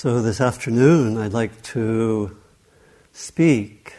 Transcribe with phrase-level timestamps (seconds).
[0.00, 2.36] So, this afternoon, I'd like to
[3.10, 3.94] speak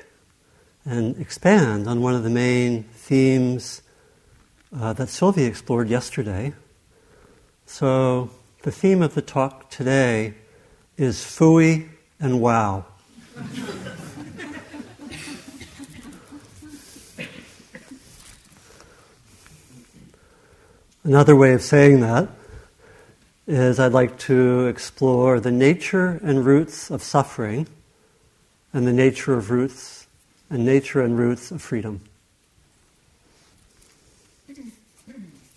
[0.86, 3.82] and expand on one of the main themes
[4.74, 6.54] uh, that Sylvia explored yesterday.
[7.66, 8.30] So,
[8.62, 10.36] the theme of the talk today
[10.96, 12.86] is Fooey and Wow.
[21.04, 22.30] Another way of saying that
[23.50, 27.66] is I'd like to explore the nature and roots of suffering
[28.72, 30.06] and the nature of roots
[30.52, 32.02] and nature and roots of freedom.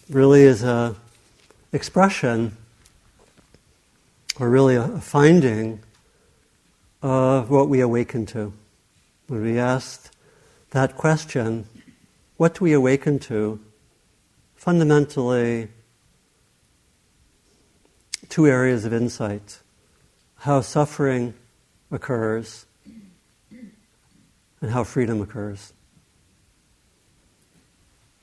[0.09, 0.97] Really is a
[1.75, 2.57] expression
[4.41, 5.81] or really a finding
[7.03, 8.55] of what we awaken to.
[9.27, 10.11] When we asked
[10.70, 11.67] that question,
[12.39, 13.61] what do we awaken to?
[14.56, 15.69] Fundamentally,
[18.33, 19.59] two areas of insight
[20.37, 21.35] how suffering
[21.91, 22.65] occurs
[24.62, 25.75] and how freedom occurs,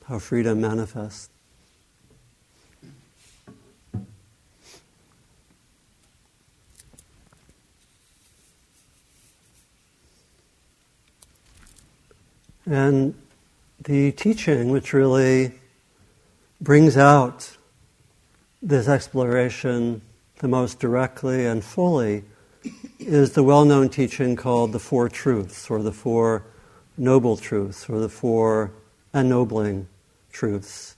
[0.06, 1.30] how freedom manifests.
[12.66, 13.14] And
[13.84, 15.52] the teaching, which really
[16.60, 17.56] brings out
[18.64, 20.02] this exploration
[20.40, 22.24] the most directly and fully
[22.98, 26.44] is the well known teaching called the Four Truths, or the Four
[26.98, 28.72] Noble Truths, or the Four
[29.14, 29.88] Ennobling
[30.32, 30.96] Truths.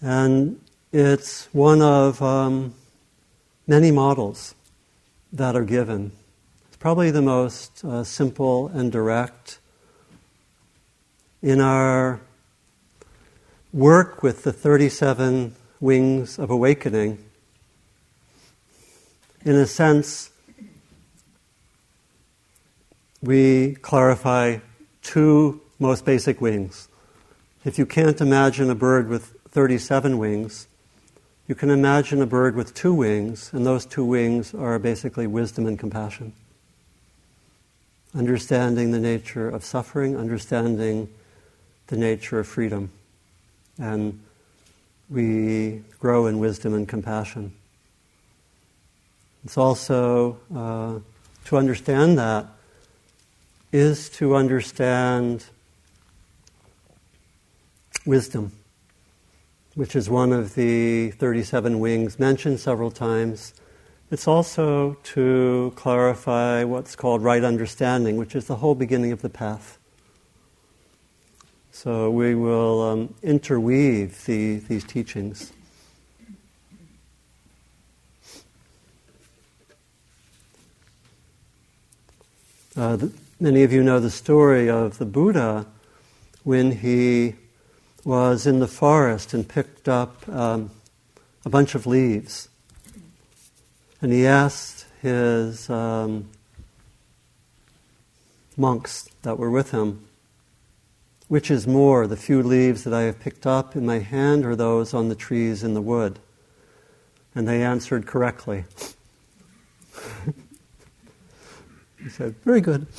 [0.00, 0.60] And
[0.92, 2.74] it's one of um,
[3.66, 4.54] many models
[5.32, 6.12] that are given.
[6.68, 9.58] It's probably the most uh, simple and direct.
[11.42, 12.20] In our
[13.72, 17.23] work with the 37 wings of awakening,
[19.44, 20.30] in a sense,
[23.22, 24.58] we clarify
[25.02, 26.88] two most basic wings.
[27.64, 30.66] If you can't imagine a bird with 37 wings,
[31.46, 35.66] you can imagine a bird with two wings, and those two wings are basically wisdom
[35.66, 36.32] and compassion.
[38.14, 41.08] Understanding the nature of suffering, understanding
[41.88, 42.90] the nature of freedom.
[43.78, 44.20] And
[45.10, 47.52] we grow in wisdom and compassion.
[49.44, 51.00] It's also uh,
[51.46, 52.46] to understand that
[53.72, 55.44] is to understand
[58.06, 58.52] wisdom,
[59.74, 63.52] which is one of the 37 wings mentioned several times.
[64.10, 69.28] It's also to clarify what's called right understanding, which is the whole beginning of the
[69.28, 69.78] path.
[71.72, 75.52] So we will um, interweave the, these teachings.
[82.76, 85.64] Uh, the, many of you know the story of the Buddha
[86.42, 87.34] when he
[88.04, 90.72] was in the forest and picked up um,
[91.44, 92.48] a bunch of leaves.
[94.02, 96.28] And he asked his um,
[98.56, 100.08] monks that were with him,
[101.28, 104.56] which is more, the few leaves that I have picked up in my hand or
[104.56, 106.18] those on the trees in the wood?
[107.36, 108.64] And they answered correctly.
[112.04, 112.86] He said, Very good.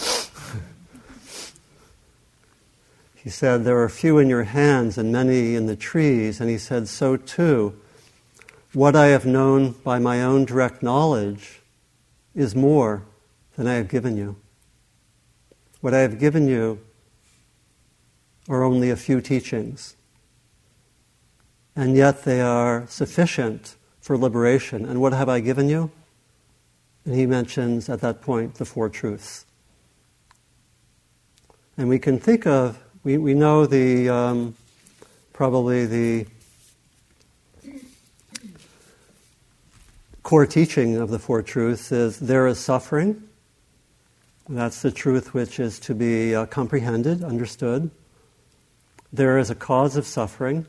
[3.15, 6.41] he said, There are few in your hands and many in the trees.
[6.41, 7.79] And he said, So too,
[8.73, 11.61] what I have known by my own direct knowledge
[12.33, 13.03] is more
[13.55, 14.37] than I have given you.
[15.81, 16.79] What I have given you
[18.49, 19.95] are only a few teachings.
[21.75, 24.83] And yet they are sufficient for liberation.
[24.83, 25.91] And what have I given you?
[27.05, 29.45] And he mentions at that point the four truths.
[31.77, 34.55] And we can think of, we, we know the, um,
[35.33, 36.25] probably the
[40.25, 43.21] core teaching of the Four Truths is there is suffering.
[44.49, 47.91] That's the truth which is to be uh, comprehended, understood.
[49.13, 50.65] There is a cause of suffering,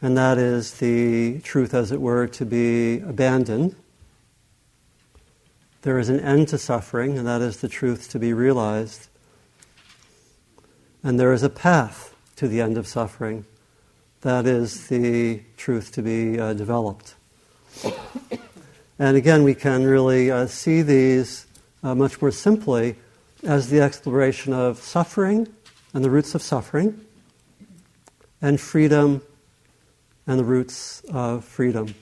[0.00, 3.74] and that is the truth, as it were, to be abandoned.
[5.84, 9.08] There is an end to suffering, and that is the truth to be realized.
[11.02, 13.44] And there is a path to the end of suffering.
[14.22, 17.16] That is the truth to be uh, developed.
[18.98, 21.44] And again, we can really uh, see these
[21.82, 22.96] uh, much more simply
[23.42, 25.48] as the exploration of suffering
[25.92, 26.98] and the roots of suffering,
[28.40, 29.20] and freedom
[30.26, 31.94] and the roots of freedom.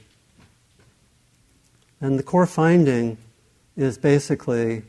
[2.00, 3.18] And the core finding
[3.76, 4.82] is basically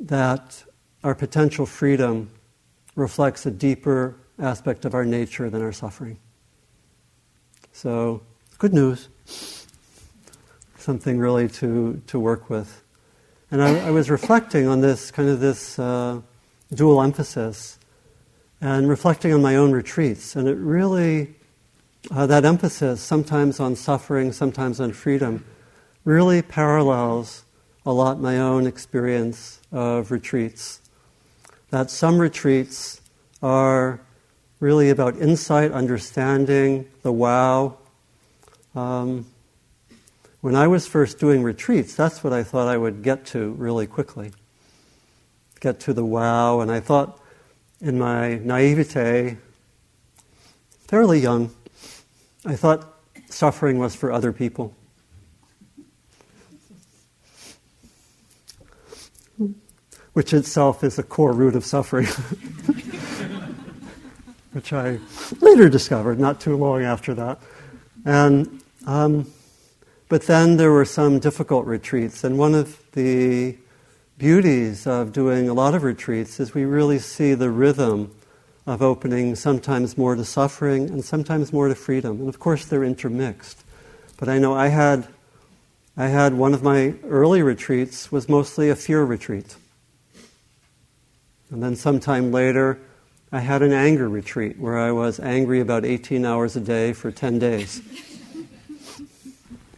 [0.00, 0.64] that
[1.02, 2.30] our potential freedom
[2.94, 6.18] reflects a deeper aspect of our nature than our suffering.
[7.72, 8.22] So,
[8.58, 9.08] good news.
[10.76, 12.82] Something really to, to work with.
[13.50, 16.20] And I, I was reflecting on this kind of this uh,
[16.72, 17.78] dual emphasis
[18.60, 20.36] and reflecting on my own retreats.
[20.36, 21.34] And it really,
[22.10, 25.44] uh, that emphasis, sometimes on suffering, sometimes on freedom,
[26.04, 27.44] really parallels
[27.86, 30.80] a lot my own experience of retreats.
[31.70, 33.00] That some retreats
[33.42, 34.00] are
[34.60, 37.78] really about insight, understanding, the wow.
[38.74, 39.26] Um,
[40.40, 43.86] when I was first doing retreats, that's what I thought I would get to really
[43.86, 44.32] quickly.
[45.60, 47.18] Get to the wow, and I thought
[47.80, 49.38] in my naivete,
[50.86, 51.50] fairly young,
[52.46, 53.00] I thought
[53.30, 54.74] suffering was for other people.
[60.12, 62.06] Which itself is a core root of suffering.
[64.52, 65.00] which I
[65.40, 67.40] later discovered not too long after that.
[68.04, 69.32] And, um,
[70.08, 73.56] but then there were some difficult retreats, and one of the
[74.16, 78.14] beauties of doing a lot of retreats is we really see the rhythm
[78.66, 82.20] of opening sometimes more to suffering and sometimes more to freedom.
[82.20, 83.62] And of course, they're intermixed.
[84.16, 85.06] But I know I had,
[85.96, 89.56] I had one of my early retreats was mostly a fear retreat.
[91.50, 92.80] And then sometime later,
[93.30, 97.10] I had an anger retreat where I was angry about 18 hours a day for
[97.10, 97.82] 10 days.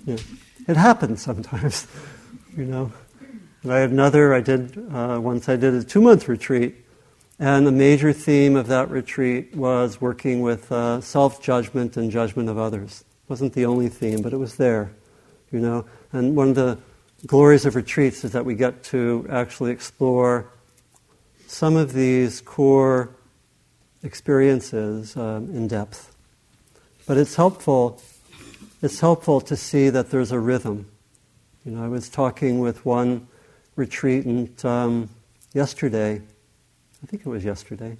[0.06, 0.18] Yeah.
[0.68, 1.88] It happens sometimes,
[2.56, 2.92] you know.
[3.64, 6.85] And I had another, I did, uh, once I did a two month retreat,
[7.38, 12.48] and the major theme of that retreat was working with uh, self judgment and judgment
[12.48, 13.04] of others.
[13.24, 14.92] It wasn't the only theme, but it was there,
[15.52, 15.84] you know.
[16.12, 16.78] And one of the
[17.26, 20.50] glories of retreats is that we get to actually explore
[21.46, 23.10] some of these core
[24.02, 26.14] experiences um, in depth.
[27.06, 28.00] But it's helpful.
[28.82, 30.86] It's helpful to see that there's a rhythm.
[31.64, 33.28] You know, I was talking with one
[33.76, 35.10] retreatant um,
[35.52, 36.22] yesterday.
[37.02, 37.96] I think it was yesterday.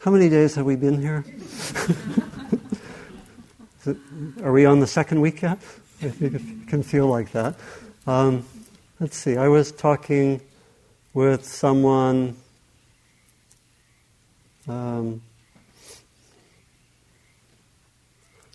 [0.00, 1.24] How many days have we been here?
[4.42, 5.58] are we on the second week yet?
[6.02, 7.56] I think it can feel like that.
[8.06, 8.44] Um,
[8.98, 9.36] let's see.
[9.36, 10.40] I was talking
[11.12, 12.36] with someone
[14.68, 15.22] um,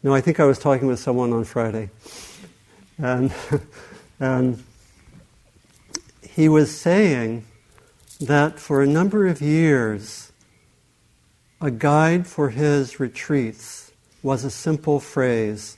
[0.06, 1.90] no, I think I was talking with someone on Friday.
[3.00, 3.34] And,
[4.20, 4.64] and
[6.22, 7.44] he was saying
[8.26, 10.32] that for a number of years,
[11.62, 13.92] a guide for his retreats
[14.22, 15.78] was a simple phrase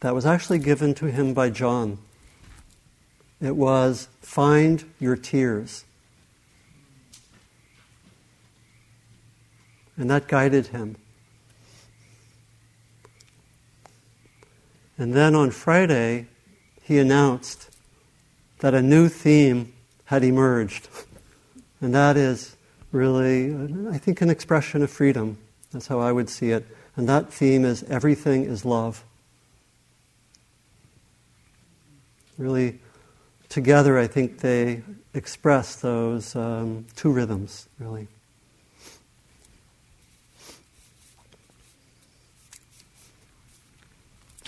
[0.00, 1.98] that was actually given to him by John.
[3.40, 5.84] It was, find your tears.
[9.96, 10.96] And that guided him.
[14.98, 16.26] And then on Friday,
[16.82, 17.70] he announced
[18.60, 19.72] that a new theme
[20.06, 20.88] had emerged.
[21.80, 22.56] And that is
[22.92, 23.54] really,
[23.90, 25.38] I think, an expression of freedom.
[25.72, 26.66] That's how I would see it.
[26.96, 29.04] And that theme is everything is love.
[32.38, 32.78] Really,
[33.48, 34.82] together, I think they
[35.14, 38.08] express those um, two rhythms, really.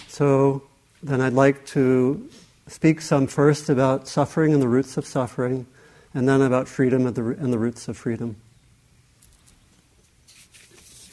[0.07, 0.63] So
[1.03, 2.29] then I'd like to
[2.67, 5.67] speak some first about suffering and the roots of suffering,
[6.15, 8.37] and then about freedom and the, and the roots of freedom.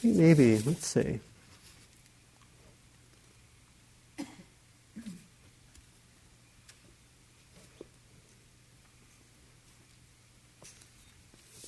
[0.02, 1.20] Maybe, let's see.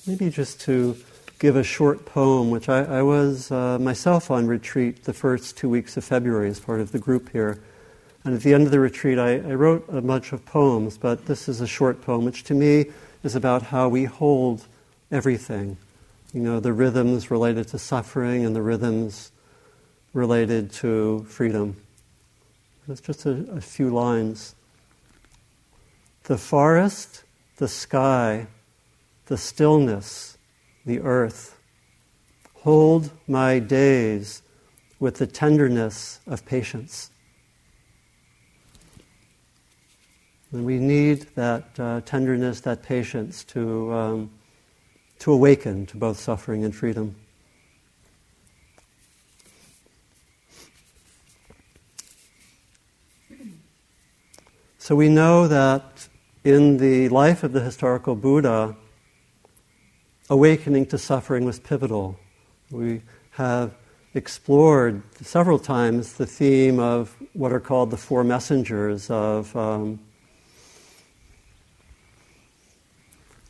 [0.07, 0.95] Maybe just to
[1.37, 5.69] give a short poem, which I, I was uh, myself on retreat the first two
[5.69, 7.61] weeks of February as part of the group here.
[8.23, 11.25] And at the end of the retreat, I, I wrote a bunch of poems, but
[11.25, 12.87] this is a short poem, which to me
[13.23, 14.65] is about how we hold
[15.11, 15.77] everything.
[16.33, 19.31] You know, the rhythms related to suffering and the rhythms
[20.13, 21.75] related to freedom.
[22.87, 24.55] It's just a, a few lines.
[26.23, 27.23] The forest,
[27.57, 28.47] the sky,
[29.27, 30.37] the stillness,
[30.85, 31.59] the earth.
[32.61, 34.41] Hold my days
[34.99, 37.11] with the tenderness of patience.
[40.51, 44.31] And we need that uh, tenderness, that patience to, um,
[45.19, 47.15] to awaken to both suffering and freedom.
[54.79, 56.07] So we know that
[56.43, 58.75] in the life of the historical Buddha,
[60.31, 62.17] awakening to suffering was pivotal.
[62.71, 63.75] We have
[64.15, 69.55] explored several times the theme of what are called the four messengers of.
[69.55, 69.99] Um,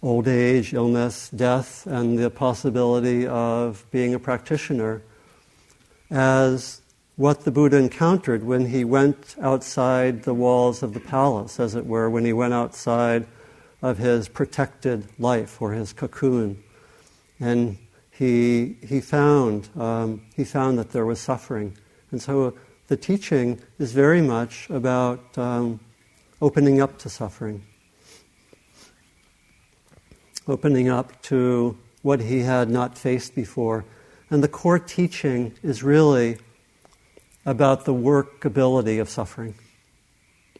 [0.01, 5.01] old age, illness, death, and the possibility of being a practitioner
[6.09, 6.81] as
[7.15, 11.85] what the Buddha encountered when he went outside the walls of the palace, as it
[11.85, 13.27] were, when he went outside
[13.81, 16.63] of his protected life or his cocoon.
[17.39, 17.77] And
[18.09, 21.77] he, he, found, um, he found that there was suffering.
[22.11, 22.53] And so
[22.87, 25.79] the teaching is very much about um,
[26.41, 27.65] opening up to suffering,
[30.49, 33.85] opening up to what he had not faced before.
[34.29, 36.37] And the core teaching is really
[37.45, 39.55] about the workability of suffering.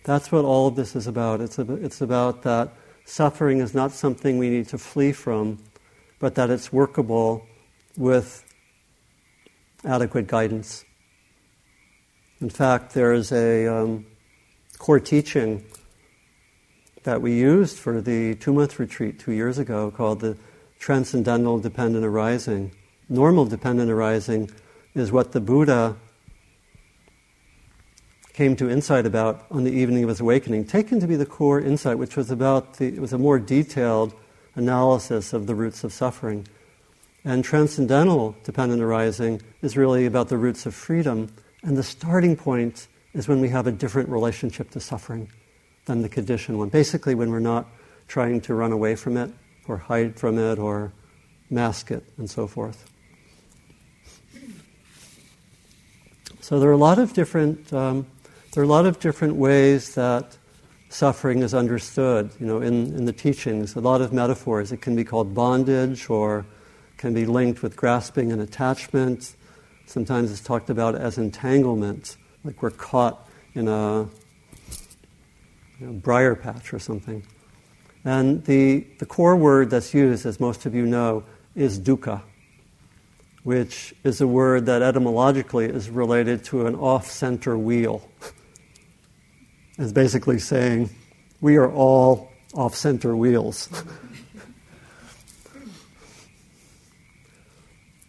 [0.04, 1.42] That's what all of this is about.
[1.42, 1.80] It's, about.
[1.80, 2.74] it's about that
[3.06, 5.60] suffering is not something we need to flee from,
[6.20, 7.46] but that it's workable
[7.98, 8.46] with
[9.84, 10.86] adequate guidance.
[12.42, 14.06] In fact, there is a um,
[14.78, 15.66] core teaching
[17.04, 20.38] that we used for the two month retreat two years ago called the
[20.80, 22.72] Transcendental Dependent Arising.
[23.10, 24.52] Normal dependent arising
[24.94, 25.96] is what the Buddha
[28.34, 31.60] came to insight about on the evening of his awakening, taken to be the core
[31.60, 34.14] insight, which was about the, it was a more detailed
[34.56, 36.48] analysis of the roots of suffering.
[37.26, 41.34] And transcendental dependent arising is really about the roots of freedom.
[41.64, 45.30] And the starting point is when we have a different relationship to suffering
[45.90, 46.70] than the conditioned one.
[46.70, 47.66] Basically, when we're not
[48.08, 49.32] trying to run away from it
[49.68, 50.94] or hide from it or
[51.50, 52.86] mask it and so forth.
[56.42, 58.06] So there are a lot of different um,
[58.54, 60.38] there are a lot of different ways that
[60.90, 64.72] suffering is understood, you know, in, in the teachings, a lot of metaphors.
[64.72, 66.46] It can be called bondage or
[66.98, 69.36] can be linked with grasping and attachment.
[69.86, 74.08] Sometimes it's talked about as entanglement, like we're caught in a
[75.80, 77.24] you know, briar patch or something.
[78.04, 81.24] And the, the core word that's used, as most of you know,
[81.56, 82.22] is dukkha,
[83.44, 88.08] which is a word that etymologically is related to an off center wheel.
[89.82, 90.90] It's basically saying
[91.40, 93.70] we are all off center wheels.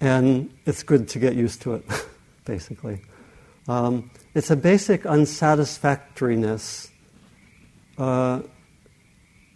[0.01, 1.85] and it's good to get used to it,
[2.45, 3.03] basically.
[3.69, 6.91] Um, it's a basic unsatisfactoriness
[8.01, 8.41] uh,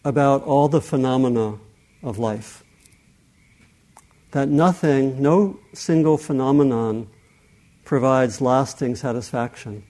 [0.05, 1.59] about all the phenomena
[2.03, 2.63] of life.
[4.33, 7.09] That nothing, no single phenomenon
[7.85, 9.83] provides lasting satisfaction.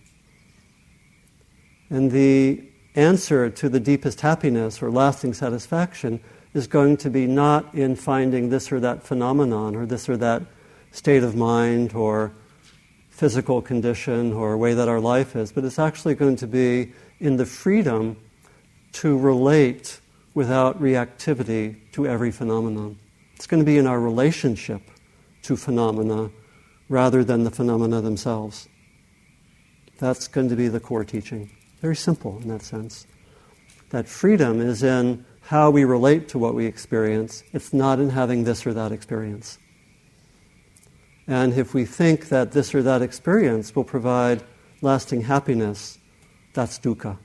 [1.90, 2.62] And the
[2.94, 6.20] answer to the deepest happiness or lasting satisfaction
[6.52, 10.42] is going to be not in finding this or that phenomenon or this or that
[10.92, 12.32] state of mind or
[13.11, 17.37] physical condition or way that our life is, but it's actually going to be in
[17.37, 18.16] the freedom
[18.94, 20.00] to relate
[20.34, 22.98] without reactivity to every phenomenon.
[23.36, 24.82] It's going to be in our relationship
[25.42, 26.30] to phenomena
[26.88, 28.68] rather than the phenomena themselves.
[29.98, 31.50] That's going to be the core teaching.
[31.80, 33.06] Very simple in that sense.
[33.90, 38.44] That freedom is in how we relate to what we experience, it's not in having
[38.44, 39.58] this or that experience.
[41.26, 44.42] And if we think that this or that experience will provide
[44.80, 45.98] lasting happiness,
[46.54, 47.18] that's dukkha.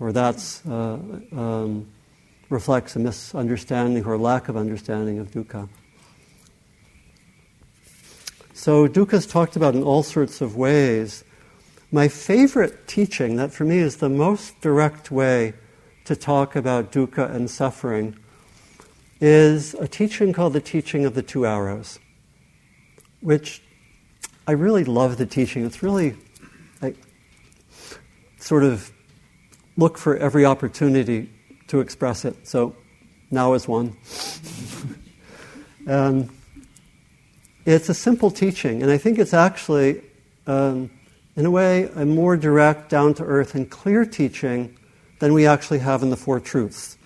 [0.00, 0.98] Or that uh,
[1.38, 1.86] um,
[2.50, 5.68] reflects a misunderstanding or lack of understanding of dukkha.
[8.52, 11.24] So, dukkha is talked about in all sorts of ways.
[11.92, 15.54] My favorite teaching, that for me is the most direct way
[16.04, 18.16] to talk about dukkha and suffering,
[19.20, 21.98] is a teaching called the teaching of the two arrows,
[23.20, 23.62] which
[24.46, 25.64] I really love the teaching.
[25.64, 26.16] It's really,
[26.82, 26.94] I
[28.38, 28.92] sort of
[29.76, 31.30] look for every opportunity
[31.68, 32.46] to express it.
[32.46, 32.76] So
[33.30, 33.96] now is one.
[35.86, 36.30] and
[37.64, 40.02] it's a simple teaching, and I think it's actually.
[40.46, 40.90] Um,
[41.36, 44.76] in a way, a more direct, down to earth, and clear teaching
[45.18, 46.96] than we actually have in the Four Truths,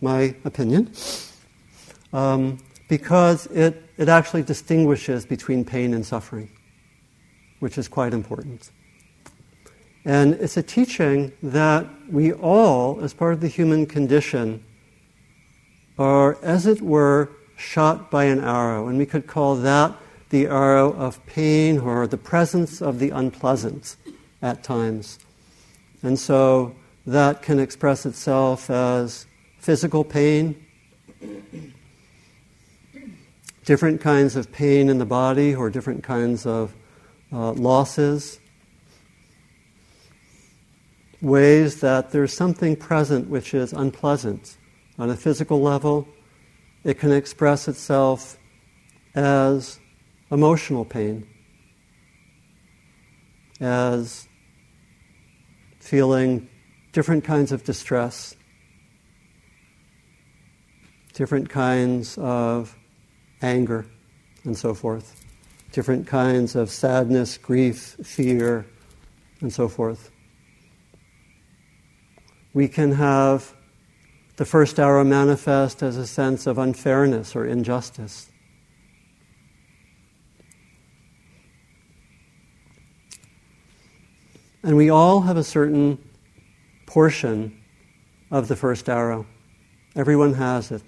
[0.00, 0.92] my opinion,
[2.12, 6.50] um, because it, it actually distinguishes between pain and suffering,
[7.60, 8.70] which is quite important.
[10.04, 14.64] And it's a teaching that we all, as part of the human condition,
[15.98, 18.88] are, as it were, shot by an arrow.
[18.88, 19.94] And we could call that
[20.30, 23.96] the arrow of pain or the presence of the unpleasant
[24.40, 25.18] at times.
[26.02, 26.74] And so
[27.06, 29.26] that can express itself as
[29.58, 30.66] physical pain,
[33.64, 36.74] different kinds of pain in the body, or different kinds of
[37.32, 38.40] uh, losses,
[41.22, 44.58] ways that there's something present which is unpleasant.
[44.98, 46.06] On a physical level,
[46.84, 48.36] it can express itself
[49.14, 49.78] as
[50.30, 51.26] emotional pain,
[53.60, 54.26] as
[55.78, 56.48] feeling
[56.92, 58.34] different kinds of distress,
[61.14, 62.76] different kinds of
[63.42, 63.86] anger,
[64.44, 65.24] and so forth,
[65.70, 68.66] different kinds of sadness, grief, fear,
[69.40, 70.10] and so forth.
[72.54, 73.54] We can have
[74.36, 78.28] the first arrow manifest as a sense of unfairness or injustice.
[84.62, 85.98] And we all have a certain
[86.86, 87.60] portion
[88.30, 89.26] of the first arrow.
[89.96, 90.82] Everyone has it.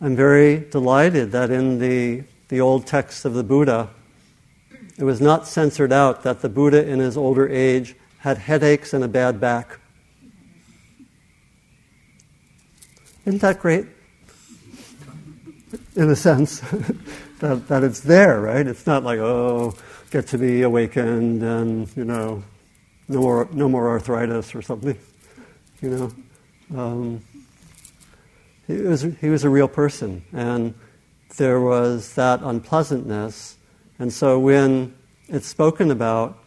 [0.00, 3.90] I'm very delighted that in the, the old texts of the Buddha,
[4.98, 9.04] it was not censored out that the Buddha in his older age had headaches and
[9.04, 9.78] a bad back.
[13.26, 13.84] Isn't that great?
[15.94, 16.60] In a sense,
[17.40, 18.66] that, that it's there, right?
[18.66, 19.74] It's not like, oh,
[20.10, 22.42] get to be awakened and, you know,
[23.08, 24.98] no more, no more arthritis or something,
[25.82, 26.80] you know.
[26.80, 27.22] Um,
[28.66, 30.72] he, was, he was a real person, and
[31.36, 33.58] there was that unpleasantness.
[33.98, 34.94] And so when
[35.28, 36.38] it's spoken about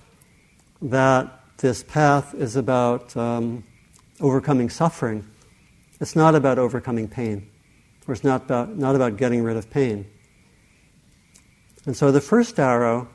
[0.82, 3.64] that this path is about um,
[4.20, 5.28] overcoming suffering,
[6.00, 7.50] it's not about overcoming pain,
[8.08, 10.06] or it's not about, not about getting rid of pain.
[11.86, 13.08] And so the first arrow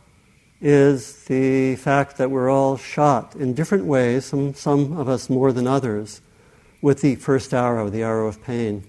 [0.61, 5.52] is the fact that we're all shot in different ways, some, some of us more
[5.52, 6.20] than others,
[6.81, 8.88] with the first arrow, the arrow of pain.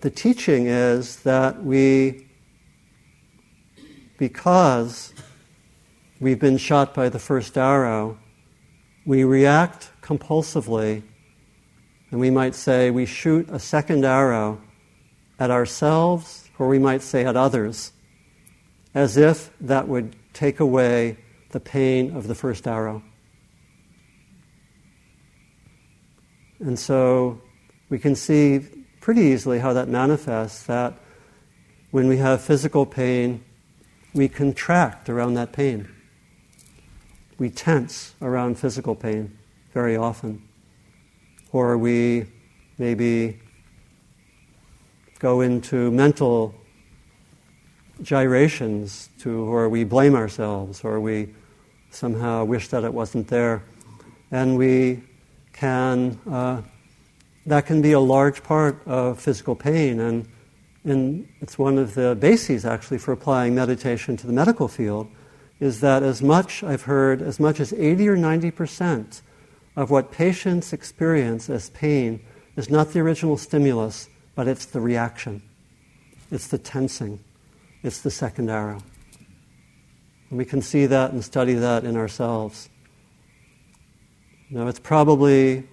[0.00, 2.26] The teaching is that we,
[4.18, 5.14] because
[6.22, 8.16] we've been shot by the first arrow,
[9.04, 11.02] we react compulsively,
[12.12, 14.60] and we might say we shoot a second arrow
[15.40, 17.90] at ourselves, or we might say at others
[18.94, 21.16] as if that would take away
[21.50, 23.02] the pain of the first arrow.
[26.60, 27.40] And so
[27.88, 28.60] we can see
[29.00, 30.94] pretty easily how that manifests that
[31.90, 33.42] when we have physical pain,
[34.14, 35.91] we contract around that pain.
[37.42, 39.36] We tense around physical pain
[39.72, 40.46] very often.
[41.50, 42.26] Or we
[42.78, 43.40] maybe
[45.18, 46.54] go into mental
[48.00, 51.34] gyrations to where we blame ourselves or we
[51.90, 53.64] somehow wish that it wasn't there.
[54.30, 55.02] And we
[55.52, 56.62] can, uh,
[57.46, 59.98] that can be a large part of physical pain.
[59.98, 60.28] And,
[60.84, 65.08] and it's one of the bases actually for applying meditation to the medical field
[65.60, 69.22] is that as much, I've heard, as much as 80 or 90 percent
[69.76, 72.20] of what patients experience as pain
[72.56, 75.42] is not the original stimulus, but it's the reaction.
[76.30, 77.20] It's the tensing.
[77.82, 78.82] It's the second arrow.
[80.30, 82.68] And we can see that and study that in ourselves.
[84.50, 85.68] Now, it's probably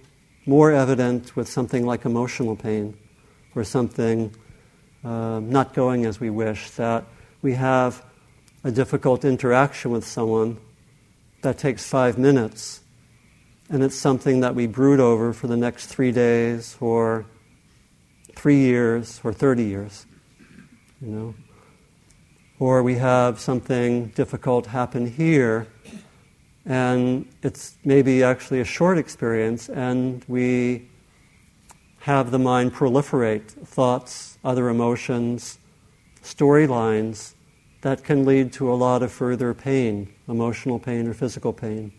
[0.46, 2.96] more evident with something like emotional pain
[3.54, 4.34] or something
[5.04, 7.04] um, not going as we wish, that
[7.42, 8.04] we have
[8.62, 10.58] a difficult interaction with someone
[11.42, 12.80] that takes five minutes,
[13.68, 17.24] and it's something that we brood over for the next three days or
[18.36, 20.06] three years or 30 years.
[21.00, 21.34] You know?
[22.60, 25.66] or we have something difficult happen here,
[26.66, 30.86] and it's maybe actually a short experience, and we
[32.00, 35.58] have the mind proliferate thoughts, other emotions,
[36.22, 37.34] storylines
[37.82, 41.92] that can lead to a lot of further pain, emotional pain or physical pain.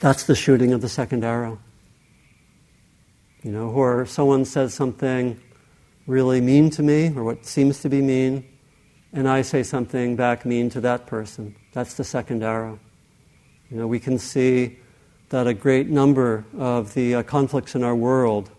[0.00, 1.58] That's the shooting of the second arrow.
[3.42, 5.40] You know, or someone says something
[6.06, 8.44] really mean to me, or what seems to be mean,
[9.12, 11.54] and I say something back mean to that person.
[11.72, 12.78] That's the second arrow.
[13.70, 14.78] You know, we can see
[15.28, 18.50] that a great number of the uh, conflicts in our world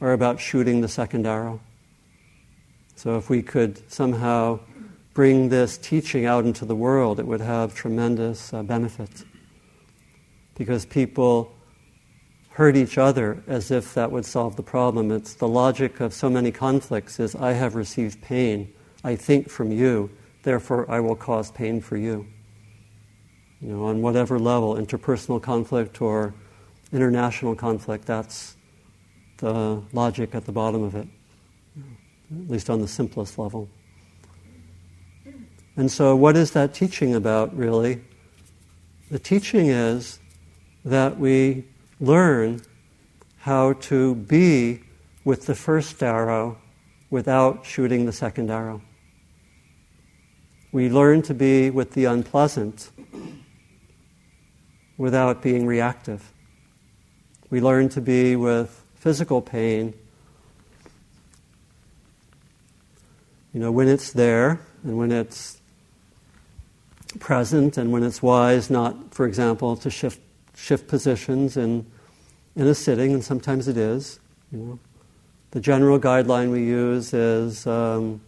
[0.00, 1.60] are about shooting the second arrow.
[2.96, 4.60] So if we could somehow
[5.14, 9.24] bring this teaching out into the world, it would have tremendous uh, benefit.
[10.56, 11.52] Because people
[12.50, 15.10] hurt each other as if that would solve the problem.
[15.10, 18.72] It's the logic of so many conflicts is I have received pain
[19.04, 20.10] I think from you,
[20.42, 22.26] therefore I will cause pain for you.
[23.60, 26.34] You know, on whatever level, interpersonal conflict or
[26.90, 28.56] international conflict, that's
[29.36, 31.06] the logic at the bottom of it,
[31.76, 33.68] at least on the simplest level.
[35.76, 38.02] And so, what is that teaching about, really?
[39.10, 40.20] The teaching is
[40.84, 41.64] that we
[41.98, 42.60] learn
[43.38, 44.82] how to be
[45.24, 46.58] with the first arrow
[47.10, 48.82] without shooting the second arrow.
[50.70, 52.90] We learn to be with the unpleasant
[54.96, 56.32] without being reactive.
[57.50, 59.94] We learn to be with physical pain,
[63.52, 65.60] you know, when it's there and when it's
[67.20, 70.20] present and when it's wise not, for example, to shift,
[70.56, 71.86] shift positions in,
[72.56, 74.20] in a sitting, and sometimes it is.
[74.52, 74.78] You know.
[75.50, 78.20] The general guideline we use is um,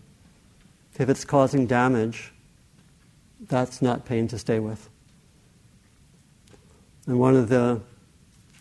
[0.99, 2.33] if it's causing damage,
[3.49, 4.88] that's not pain to stay with.
[7.07, 7.81] And one of the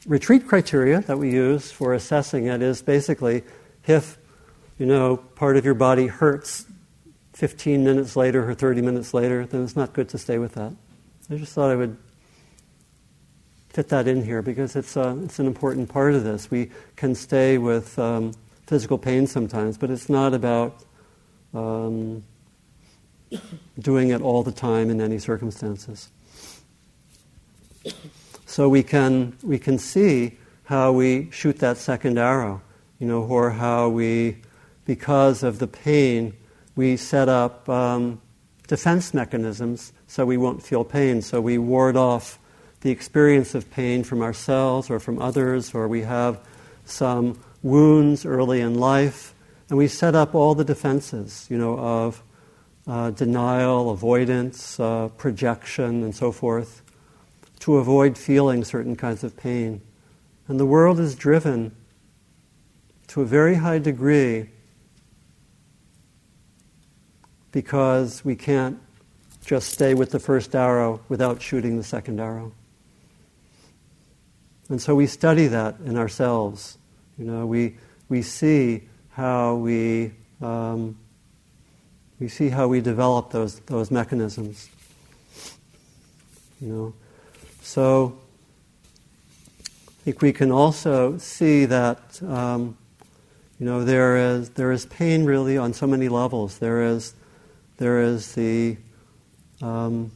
[0.05, 3.43] retreat criteria that we use for assessing it is basically
[3.88, 4.17] if
[4.77, 6.65] you know part of your body hurts
[7.36, 10.71] 15 minutes later or 30 minutes later, then it's not good to stay with that.
[11.30, 11.98] I just thought I would
[13.69, 16.50] fit that in here because it's, uh, it's an important part of this.
[16.50, 18.32] We can stay with um,
[18.67, 20.86] physical pain sometimes, but it's not about
[21.54, 22.24] um,
[23.80, 26.10] doing it all the time in any circumstances.
[28.45, 32.62] So we can, we can see how we shoot that second arrow,
[32.98, 34.38] you know, or how we,
[34.86, 36.34] because of the pain,
[36.75, 38.21] we set up um,
[38.67, 41.21] defense mechanisms so we won't feel pain.
[41.21, 42.39] So we ward off
[42.81, 46.39] the experience of pain from ourselves or from others, or we have
[46.85, 49.33] some wounds early in life,
[49.69, 52.21] and we set up all the defenses, you know, of
[52.88, 56.83] uh, denial, avoidance, uh, projection, and so forth,
[57.59, 59.81] to avoid feeling certain kinds of pain.
[60.47, 61.75] And the world is driven
[63.07, 64.49] to a very high degree
[67.55, 68.77] because we can't
[69.45, 72.51] just stay with the first arrow without shooting the second arrow.
[74.67, 76.77] And so we study that in ourselves.
[77.17, 77.77] You know, we,
[78.09, 80.97] we see how we, um,
[82.19, 84.69] we see how we develop those, those mechanisms.
[86.59, 86.93] You know,
[87.61, 88.17] so
[89.61, 92.75] I think we can also see that um,
[93.61, 96.57] you know there is there is pain really on so many levels.
[96.57, 97.13] There is
[97.77, 98.77] there is the
[99.61, 100.11] um,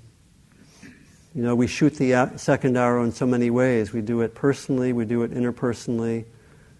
[1.35, 3.93] you know we shoot the second arrow in so many ways.
[3.93, 4.93] We do it personally.
[4.93, 6.25] We do it interpersonally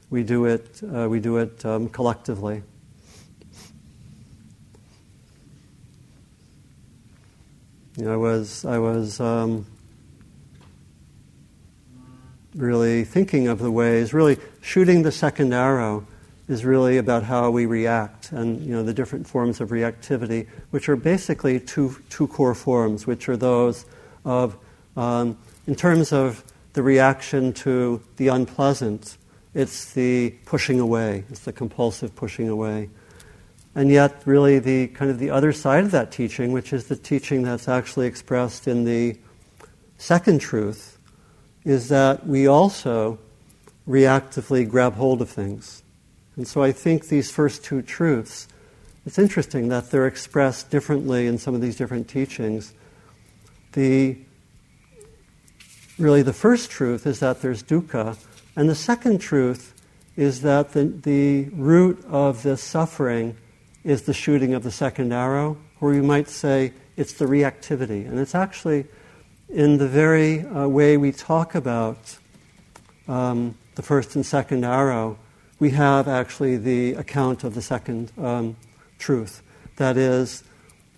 [0.09, 2.63] we do it, uh, we do it um, collectively.
[7.95, 9.67] You know, I was, I was um,
[12.55, 16.07] really thinking of the ways, really shooting the second arrow
[16.49, 20.89] is really about how we react and you know the different forms of reactivity, which
[20.89, 23.85] are basically two two core forms, which are those
[24.25, 24.57] of
[24.97, 29.17] um, in terms of the reaction to the unpleasant,
[29.53, 32.89] it's the pushing away, it's the compulsive pushing away.
[33.75, 36.95] And yet, really, the kind of the other side of that teaching, which is the
[36.95, 39.17] teaching that's actually expressed in the
[39.97, 40.97] second truth,
[41.63, 43.19] is that we also
[43.87, 45.83] reactively grab hold of things.
[46.39, 48.47] And so I think these first two truths,
[49.05, 52.73] it's interesting that they're expressed differently in some of these different teachings.
[53.73, 54.17] The
[55.97, 58.17] really the first truth is that there's dukkha,
[58.55, 59.73] and the second truth
[60.15, 63.35] is that the, the root of this suffering
[63.83, 68.07] is the shooting of the second arrow, or you might say it's the reactivity.
[68.07, 68.85] And it's actually
[69.49, 72.17] in the very uh, way we talk about
[73.09, 75.17] um, the first and second arrow,
[75.59, 78.55] we have actually the account of the second um,
[78.97, 79.43] truth.
[79.75, 80.43] That is,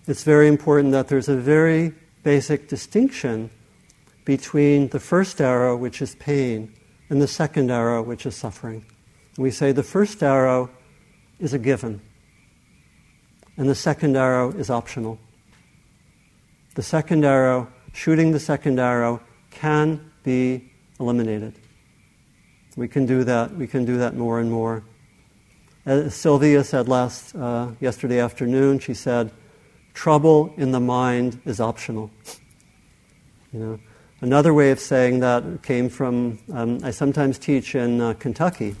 [0.06, 3.50] it's very important that there's a very basic distinction
[4.24, 6.72] between the first arrow, which is pain,
[7.10, 8.84] and the second arrow, which is suffering.
[9.36, 10.70] We say the first arrow
[11.40, 12.00] is a given,
[13.56, 15.18] and the second arrow is optional.
[16.74, 19.20] The second arrow, shooting the second arrow,
[19.50, 20.70] can be
[21.00, 21.54] eliminated.
[22.76, 23.54] We can do that.
[23.56, 24.82] We can do that more and more.
[25.84, 29.30] As Sylvia said last uh, yesterday afternoon, she said,
[29.94, 32.10] "Trouble in the mind is optional."
[33.52, 33.78] You know,
[34.22, 38.76] Another way of saying that came from um, I sometimes teach in uh, Kentucky,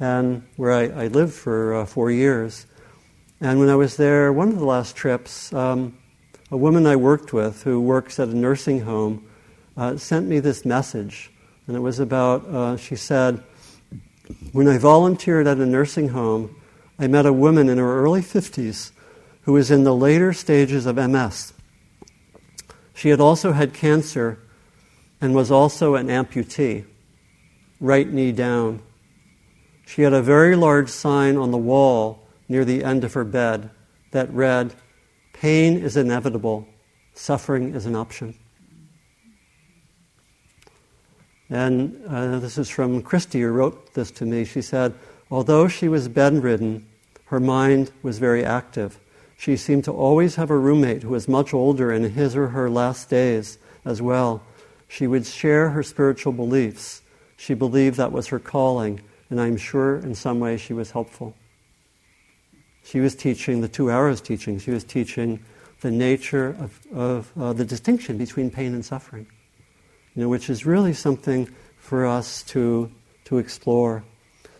[0.00, 2.66] and where I, I lived for uh, four years.
[3.40, 5.96] And when I was there, one of the last trips, um,
[6.50, 9.24] a woman I worked with who works at a nursing home
[9.76, 11.30] uh, sent me this message.
[11.66, 13.42] And it was about, uh, she said,
[14.52, 16.56] when I volunteered at a nursing home,
[16.98, 18.92] I met a woman in her early 50s
[19.42, 21.52] who was in the later stages of MS.
[22.94, 24.38] She had also had cancer
[25.20, 26.84] and was also an amputee,
[27.80, 28.82] right knee down.
[29.86, 33.70] She had a very large sign on the wall near the end of her bed
[34.12, 34.74] that read,
[35.32, 36.68] Pain is inevitable,
[37.14, 38.38] suffering is an option.
[41.52, 44.46] And uh, this is from Christy, who wrote this to me.
[44.46, 44.94] She said,
[45.30, 46.86] Although she was bedridden,
[47.26, 48.98] her mind was very active.
[49.36, 52.70] She seemed to always have a roommate who was much older in his or her
[52.70, 54.42] last days as well.
[54.88, 57.02] She would share her spiritual beliefs.
[57.36, 61.34] She believed that was her calling, and I'm sure in some way she was helpful.
[62.82, 64.58] She was teaching the two arrows teaching.
[64.58, 65.44] She was teaching
[65.82, 69.26] the nature of, of uh, the distinction between pain and suffering,
[70.14, 71.48] you know, which is really something
[71.78, 72.90] for us to,
[73.24, 74.04] to explore.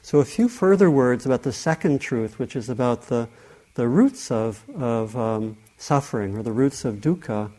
[0.03, 3.29] So, a few further words about the second truth, which is about the,
[3.75, 7.51] the roots of, of um, suffering or the roots of dukkha.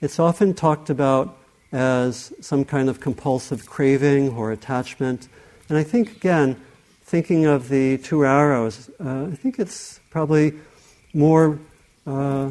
[0.00, 1.36] It's often talked about
[1.72, 5.28] as some kind of compulsive craving or attachment.
[5.68, 6.56] And I think, again,
[7.02, 10.54] thinking of the two arrows, uh, I think it's probably
[11.12, 11.58] more,
[12.06, 12.50] uh,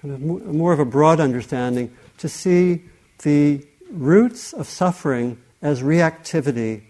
[0.00, 2.82] kind of more of a broad understanding to see
[3.22, 6.82] the roots of suffering as reactivity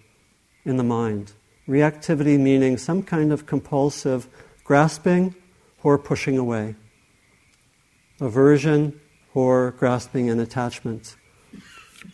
[0.65, 1.33] in the mind.
[1.69, 4.29] Reactivity meaning some kind of compulsive
[4.65, 5.35] grasping
[5.83, 6.77] or pushing away,
[8.21, 9.01] aversion
[9.35, 11.17] or grasping and attachment.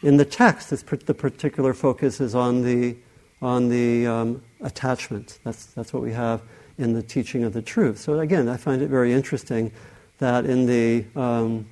[0.02, 2.96] In the text, the particular focus is on the,
[3.40, 5.38] on the um, attachment.
[5.44, 6.42] That's, that's what we have
[6.78, 7.98] in the teaching of the truth.
[7.98, 9.72] So, again, I find it very interesting
[10.18, 11.66] that in the um,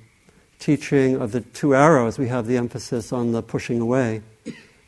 [0.59, 4.21] teaching of the two arrows, we have the emphasis on the pushing away.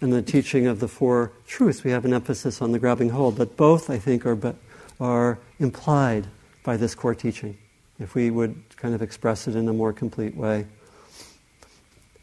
[0.01, 3.37] And the teaching of the four truths, we have an emphasis on the grabbing hold.
[3.37, 4.55] But both, I think, are,
[4.99, 6.27] are implied
[6.63, 7.57] by this core teaching,
[7.99, 10.67] if we would kind of express it in a more complete way.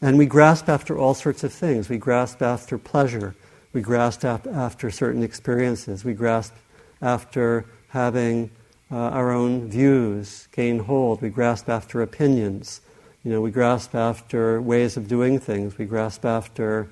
[0.01, 1.89] And we grasp after all sorts of things.
[1.89, 3.35] We grasp after pleasure.
[3.73, 6.03] We grasp after certain experiences.
[6.03, 6.53] We grasp
[7.01, 8.49] after having
[8.91, 11.21] uh, our own views gain hold.
[11.21, 12.81] We grasp after opinions.
[13.23, 15.77] You know, we grasp after ways of doing things.
[15.77, 16.89] We grasp after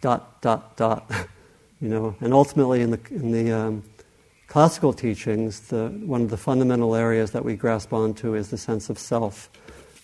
[0.00, 1.10] dot, dot, dot.
[1.80, 3.82] you know, and ultimately in the, in the um,
[4.46, 8.88] classical teachings, the, one of the fundamental areas that we grasp onto is the sense
[8.88, 9.50] of self.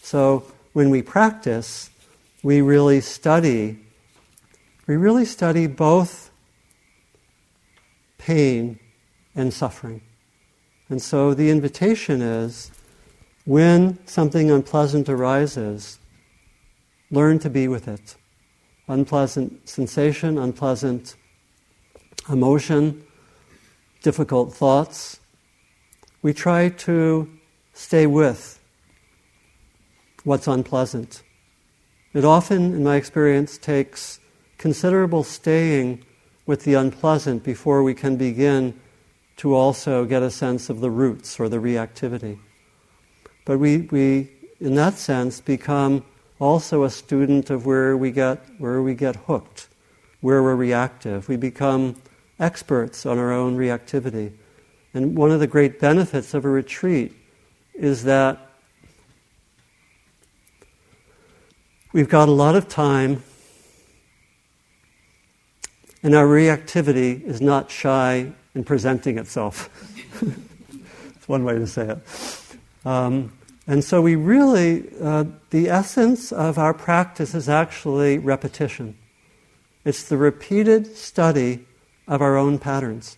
[0.02, 1.90] So when we practice,
[2.42, 3.78] we really study
[4.86, 6.30] we really study both
[8.18, 8.78] pain
[9.34, 10.02] and suffering.
[10.90, 12.70] And so the invitation is
[13.44, 15.98] when something unpleasant arises,
[17.10, 18.16] learn to be with it.
[18.88, 21.16] Unpleasant sensation, unpleasant
[22.28, 23.04] emotion,
[24.02, 25.20] difficult thoughts.
[26.22, 27.30] We try to
[27.74, 28.60] stay with
[30.24, 31.22] what's unpleasant.
[32.14, 34.20] It often, in my experience, takes
[34.56, 36.04] considerable staying
[36.46, 38.80] with the unpleasant before we can begin
[39.36, 42.38] to also get a sense of the roots or the reactivity.
[43.44, 44.30] But we, we
[44.60, 46.04] in that sense, become
[46.38, 49.68] also a student of where we get, where we get hooked,
[50.20, 51.28] where we're reactive.
[51.28, 51.96] We become
[52.40, 54.32] experts on our own reactivity.
[54.94, 57.14] And one of the great benefits of a retreat
[57.74, 58.38] is that
[61.92, 63.22] we've got a lot of time
[66.02, 69.68] and our reactivity is not shy in presenting itself.
[71.16, 72.43] It's one way to say it.
[72.84, 73.32] Um,
[73.66, 78.96] and so we really, uh, the essence of our practice is actually repetition.
[79.84, 81.66] It's the repeated study
[82.06, 83.16] of our own patterns.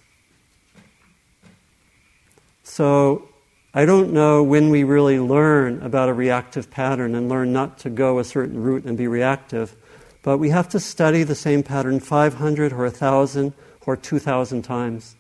[2.62, 3.28] So
[3.74, 7.90] I don't know when we really learn about a reactive pattern and learn not to
[7.90, 9.76] go a certain route and be reactive.
[10.22, 13.52] But we have to study the same pattern 500 or 1,000
[13.86, 15.16] or 2,000 times.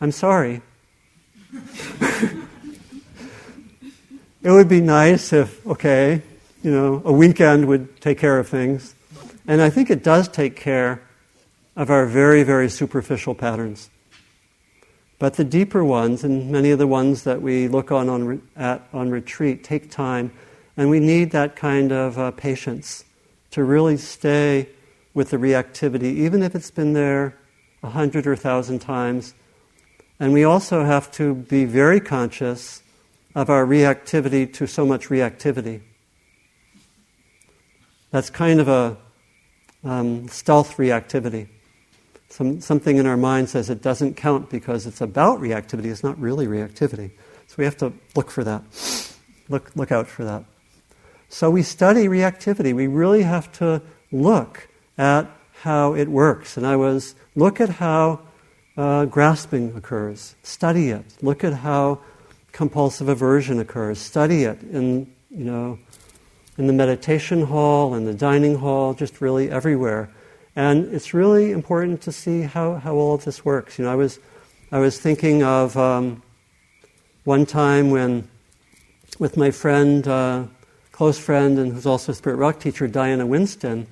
[0.00, 0.62] I'm sorry.
[4.42, 6.22] it would be nice if, okay,
[6.62, 8.94] you know, a weekend would take care of things.
[9.46, 11.02] And I think it does take care
[11.76, 13.90] of our very, very superficial patterns.
[15.18, 18.88] But the deeper ones, and many of the ones that we look on, on at
[18.92, 20.32] on retreat, take time,
[20.76, 23.04] and we need that kind of uh, patience
[23.50, 24.68] to really stay
[25.12, 27.36] with the reactivity, even if it's been there
[27.82, 29.34] a hundred or thousand times.
[30.18, 32.82] And we also have to be very conscious
[33.34, 35.82] of our reactivity to so much reactivity.
[38.10, 38.96] That's kind of a
[39.84, 41.48] um, stealth reactivity.
[42.28, 46.18] Some, something in our mind says it doesn't count because it's about reactivity, it's not
[46.20, 47.10] really reactivity.
[47.46, 48.62] So we have to look for that,
[49.48, 50.44] look, look out for that.
[51.28, 52.74] So we study reactivity.
[52.74, 55.30] We really have to look at
[55.62, 56.56] how it works.
[56.56, 58.20] And I was, look at how
[58.76, 61.04] uh, grasping occurs, study it.
[61.22, 62.00] Look at how
[62.52, 65.78] compulsive aversion occurs, study it in, you know,
[66.58, 70.10] in the meditation hall, in the dining hall, just really everywhere.
[70.56, 73.78] And it's really important to see how, how all of this works.
[73.78, 74.18] You know, I was,
[74.72, 76.22] I was thinking of um,
[77.24, 78.28] one time when,
[79.18, 80.44] with my friend, uh,
[80.92, 83.86] close friend, and who's also a Spirit Rock teacher, Diana Winston,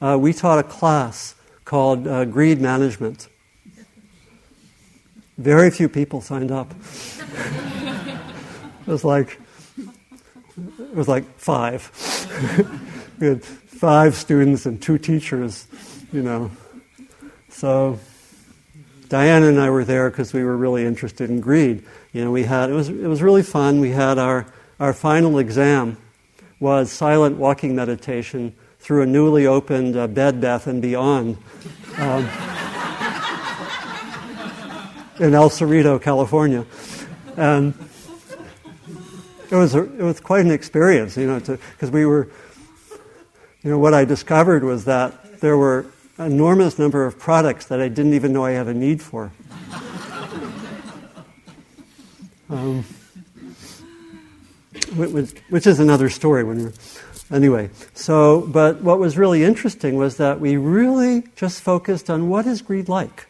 [0.00, 3.28] uh, we taught a class called uh, Greed Management.
[5.38, 6.74] Very few people signed up.
[7.78, 9.40] it was like
[9.78, 11.90] it was like five.
[13.20, 15.68] we had five students and two teachers,
[16.12, 16.50] you know.
[17.48, 18.00] So
[19.08, 21.84] Diana and I were there because we were really interested in greed.
[22.12, 23.78] You know, we had it was it was really fun.
[23.78, 24.46] We had our
[24.80, 25.96] our final exam
[26.58, 31.36] was silent walking meditation through a newly opened uh, Bed Bath and Beyond
[31.98, 32.28] um,
[35.18, 36.64] in El Cerrito, California,
[37.36, 37.74] and
[39.50, 42.28] it was a, it was quite an experience, you know, because we were,
[43.62, 45.86] you know, what I discovered was that there were
[46.18, 49.32] enormous number of products that I didn't even know I had a need for.
[52.50, 52.84] um,
[54.96, 56.72] which, is another story when we're
[57.30, 57.70] anyway.
[57.94, 62.62] So but what was really interesting was that we really just focused on what is
[62.62, 63.27] greed like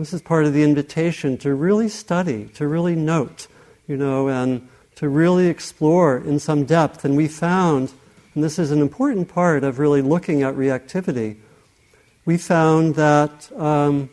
[0.00, 3.46] this is part of the invitation to really study to really note
[3.86, 4.68] you know and
[5.00, 7.06] to really explore in some depth.
[7.06, 7.90] And we found,
[8.34, 11.38] and this is an important part of really looking at reactivity,
[12.26, 14.10] we found that um,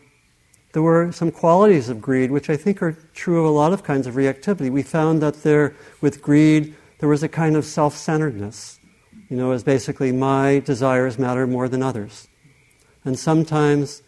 [0.71, 3.84] there were some qualities of greed which I think are true of a lot of
[3.84, 4.71] kinds of reactivity.
[4.71, 8.80] We found that there, with greed, there was a kind of self centeredness.
[9.28, 12.30] You know, as basically my desires matter more than others.
[13.04, 14.04] And sometimes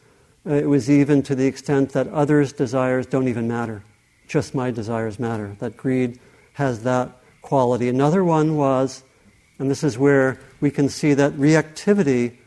[0.50, 3.84] it was even to the extent that others' desires don't even matter,
[4.28, 5.56] just my desires matter.
[5.60, 6.20] That greed
[6.54, 7.88] has that quality.
[7.88, 9.04] Another one was,
[9.60, 12.38] and this is where we can see that reactivity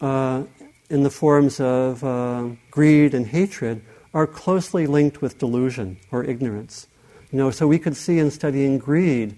[0.00, 0.44] uh,
[0.88, 3.82] in the forms of uh, greed and hatred
[4.14, 6.86] are closely linked with delusion or ignorance.
[7.30, 9.36] You know, so we could see in studying greed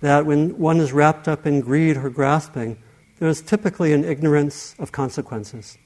[0.00, 2.78] that when one is wrapped up in greed or grasping,
[3.18, 5.78] there's typically an ignorance of consequences.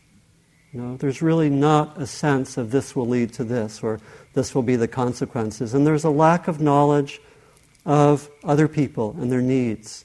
[0.72, 4.00] You know, there's really not a sense of this will lead to this or
[4.34, 5.72] this will be the consequences.
[5.72, 7.20] And there's a lack of knowledge
[7.86, 10.04] of other people and their needs.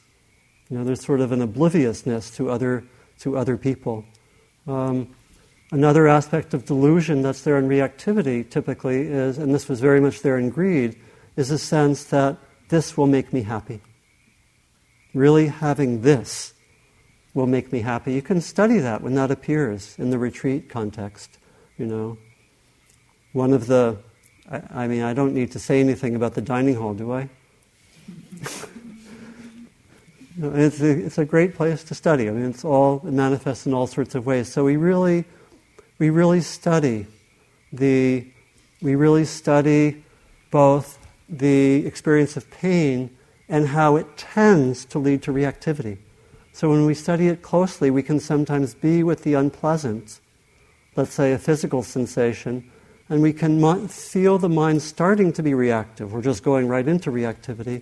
[0.70, 2.86] You know, there's sort of an obliviousness to other,
[3.20, 4.06] to other people.
[4.66, 5.14] Um,
[5.72, 10.22] another aspect of delusion that's there in reactivity typically is, and this was very much
[10.22, 10.96] there in greed,
[11.36, 12.38] is a sense that
[12.70, 13.82] this will make me happy.
[15.14, 16.54] Really having this
[17.34, 18.14] will make me happy.
[18.14, 21.40] You can study that when that appears in the retreat context,
[21.78, 22.18] you know.
[23.32, 23.98] One of the,
[24.50, 27.30] I, I mean, I don't need to say anything about the dining hall, do I?
[30.40, 32.30] it's, a, it's a great place to study.
[32.30, 34.52] I mean, it's all it manifests in all sorts of ways.
[34.52, 35.26] So we really,
[35.98, 37.08] we really study
[37.72, 38.28] the,
[38.82, 40.04] we really study
[40.52, 43.10] both the experience of pain
[43.50, 45.98] and how it tends to lead to reactivity.
[46.54, 50.22] So when we study it closely, we can sometimes be with the unpleasant,
[50.96, 52.70] let's say a physical sensation,
[53.10, 56.14] and we can feel the mind starting to be reactive.
[56.14, 57.82] We're just going right into reactivity.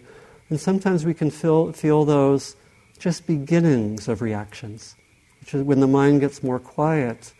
[0.50, 2.56] And sometimes we can feel, feel those
[2.98, 4.96] just beginnings of reactions.
[5.42, 7.34] Which is when the mind gets more quiet,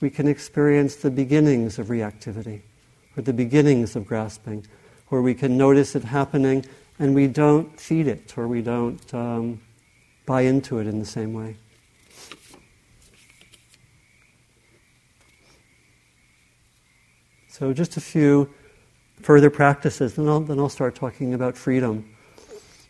[0.00, 2.62] we can experience the beginnings of reactivity,
[3.16, 4.66] or the beginnings of grasping,
[5.08, 6.64] where we can notice it happening
[6.98, 9.60] and we don't feed it, or we don't um,
[10.26, 11.56] buy into it in the same way.
[17.48, 18.52] So, just a few
[19.20, 22.08] further practices, and I'll, then I'll start talking about freedom.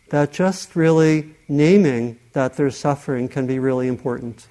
[0.09, 4.47] That just really naming that there's suffering can be really important.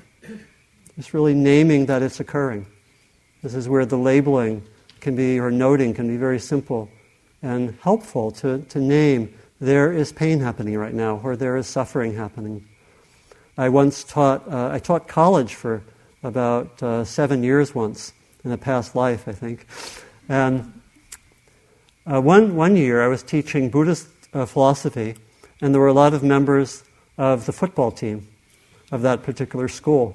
[0.96, 2.66] Just really naming that it's occurring.
[3.42, 4.62] This is where the labeling
[5.00, 6.88] can be, or noting can be very simple
[7.42, 12.14] and helpful to, to name there is pain happening right now, or there is suffering
[12.14, 12.68] happening.
[13.56, 15.82] I once taught, uh, I taught college for
[16.22, 18.12] about uh, seven years once
[18.44, 19.66] in a past life, I think.
[20.28, 20.80] And
[22.06, 25.16] uh, one, one year I was teaching Buddhist uh, philosophy,
[25.60, 26.84] and there were a lot of members
[27.18, 28.28] of the football team.
[28.92, 30.14] of that particular school.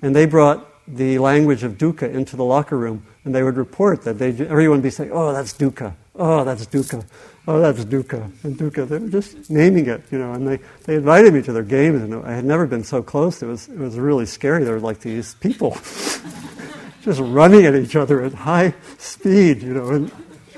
[0.00, 4.02] And they brought the language of dukkha into the locker room, and they would report
[4.02, 7.04] that they, everyone would be saying, oh, that's dukkha, oh, that's dukkha,
[7.48, 8.88] oh, that's dukkha, and dukkha.
[8.88, 12.02] They were just naming it, you know, and they, they invited me to their games,
[12.02, 13.42] and I had never been so close.
[13.42, 14.64] It was, it was really scary.
[14.64, 15.72] There were like these people
[17.02, 20.12] just running at each other at high speed, you know, and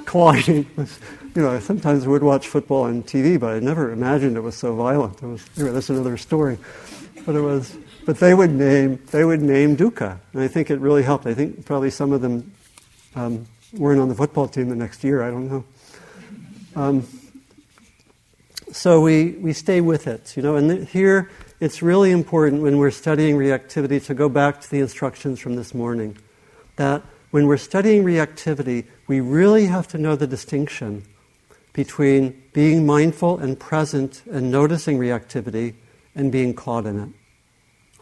[0.04, 0.66] colliding.
[1.34, 4.54] You know, sometimes I would watch football on TV, but I never imagined it was
[4.56, 5.20] so violent.
[5.20, 6.58] It was, anyway, that's another story.
[7.26, 10.78] But it was, but they would name, they would name dukkha, and I think it
[10.78, 11.26] really helped.
[11.26, 12.52] I think probably some of them
[13.16, 15.22] um, weren't on the football team the next year.
[15.22, 15.64] I don't know.
[16.76, 17.06] Um,
[18.72, 22.78] so we, we stay with it, you know, and th- here it's really important when
[22.78, 26.18] we're studying reactivity to go back to the instructions from this morning.
[26.76, 31.04] That when we're studying reactivity, we really have to know the distinction
[31.72, 35.74] between being mindful and present and noticing reactivity
[36.16, 37.08] and being caught in it,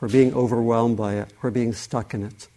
[0.01, 2.49] or being overwhelmed by it, or being stuck in it.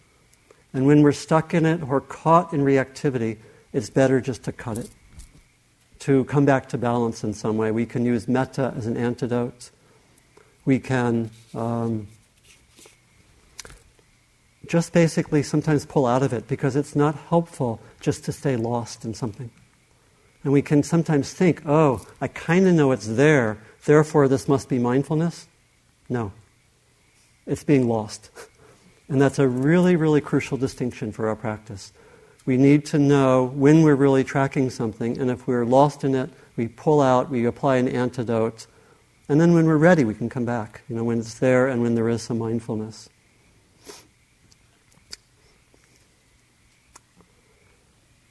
[0.72, 3.38] And when we're stuck in it or caught in reactivity,
[3.72, 4.90] it's better just to cut it,
[6.00, 7.70] to come back to balance in some way.
[7.70, 9.70] We can use metta as an antidote.
[10.64, 12.08] We can um,
[14.66, 19.04] just basically sometimes pull out of it because it's not helpful just to stay lost
[19.04, 19.50] in something.
[20.42, 24.68] And we can sometimes think, oh, I kind of know it's there, therefore this must
[24.68, 25.48] be mindfulness.
[26.08, 26.32] No,
[27.46, 28.30] it's being lost.
[29.08, 31.92] And that's a really, really crucial distinction for our practice.
[32.46, 36.30] We need to know when we're really tracking something, and if we're lost in it,
[36.56, 38.66] we pull out, we apply an antidote,
[39.28, 41.82] and then when we're ready, we can come back, you know, when it's there and
[41.82, 43.08] when there is some mindfulness.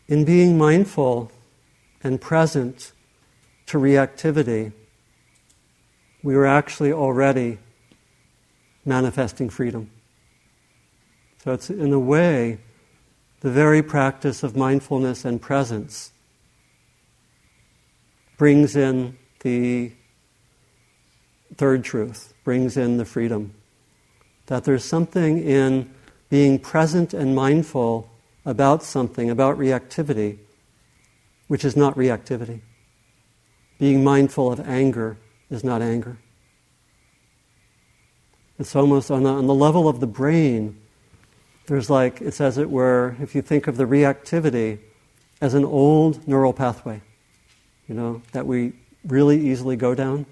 [0.08, 1.32] In being mindful
[2.02, 2.94] and present
[3.66, 4.72] to reactivity,
[6.24, 7.58] we were actually already
[8.86, 9.90] manifesting freedom.
[11.44, 12.60] So it's, in a way,
[13.46, 16.12] the very practice of mindfulness and presence
[18.40, 19.92] brings in the
[21.56, 23.54] third truth, brings in the freedom.
[24.48, 25.94] That there's something in
[26.28, 28.10] being present and mindful
[28.48, 30.40] about something, about reactivity,
[31.48, 32.62] which is not reactivity.
[33.78, 35.18] Being mindful of anger
[35.52, 36.18] is not anger.
[38.58, 40.82] It's almost on the, on the level of the brain,
[41.68, 44.80] there's like, it's as it were, if you think of the reactivity
[45.42, 47.02] as an old neural pathway,
[47.88, 48.74] you know, that we
[49.06, 50.26] really easily go down,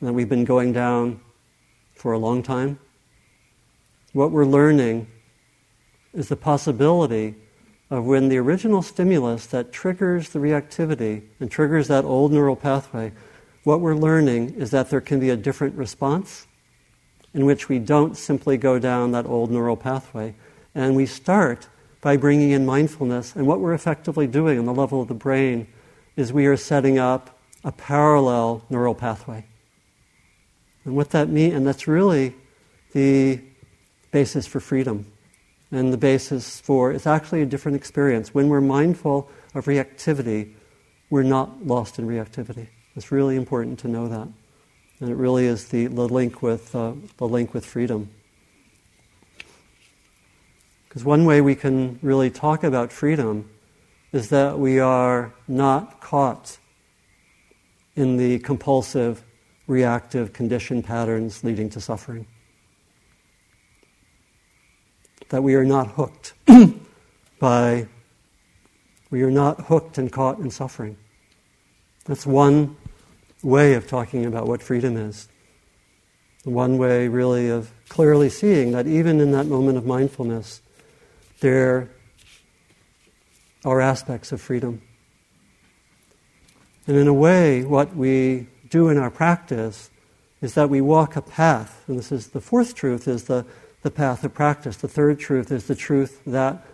[0.00, 1.20] and that we've been going down
[1.94, 2.78] for a long time.
[4.12, 5.06] What we're learning
[6.12, 7.34] is the possibility
[7.90, 13.12] of when the original stimulus that triggers the reactivity and triggers that old neural pathway,
[13.64, 16.46] what we're learning is that there can be a different response
[17.32, 20.34] in which we don't simply go down that old neural pathway.
[20.74, 21.68] And we start
[22.00, 23.34] by bringing in mindfulness.
[23.34, 25.66] And what we're effectively doing on the level of the brain
[26.16, 29.46] is we are setting up a parallel neural pathway.
[30.84, 32.34] And what that means, and that's really
[32.92, 33.40] the
[34.10, 35.06] basis for freedom
[35.72, 38.34] and the basis for it's actually a different experience.
[38.34, 40.52] When we're mindful of reactivity,
[41.10, 42.68] we're not lost in reactivity.
[42.96, 44.28] It's really important to know that.
[45.00, 48.10] And it really is the, the link with uh, the link with freedom.
[50.94, 53.50] Because one way we can really talk about freedom
[54.12, 56.56] is that we are not caught
[57.96, 59.24] in the compulsive,
[59.66, 62.28] reactive condition patterns leading to suffering.
[65.30, 66.34] That we are not hooked
[67.40, 67.88] by,
[69.10, 70.96] we are not hooked and caught in suffering.
[72.04, 72.76] That's one
[73.42, 75.26] way of talking about what freedom is.
[76.44, 80.60] One way, really, of clearly seeing that even in that moment of mindfulness,
[81.44, 81.90] there
[83.66, 84.80] are aspects of freedom.
[86.86, 89.90] And in a way, what we do in our practice
[90.40, 93.44] is that we walk a path, and this is the fourth truth, is the,
[93.82, 94.78] the path of practice.
[94.78, 96.64] The third truth is the truth that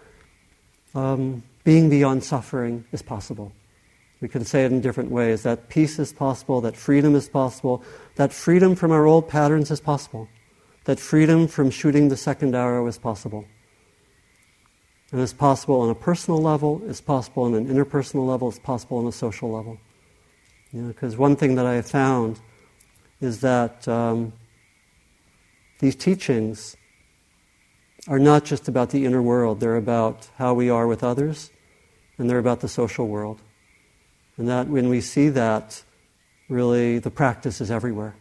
[0.95, 3.51] um, being beyond suffering is possible.
[4.21, 7.83] We can say it in different ways that peace is possible, that freedom is possible,
[8.15, 10.29] that freedom from our old patterns is possible,
[10.85, 13.47] that freedom from shooting the second arrow is possible.
[15.13, 18.99] And it's possible on a personal level, it's possible on an interpersonal level, it's possible
[18.99, 19.79] on a social level.
[20.73, 22.39] Because you know, one thing that I have found
[23.21, 24.33] is that um,
[25.81, 26.77] these teachings
[28.07, 31.51] are not just about the inner world, they're about how we are with others,
[32.19, 33.41] and they're about the social world.
[34.37, 35.83] And that when we see that,
[36.49, 38.15] really the practice is everywhere.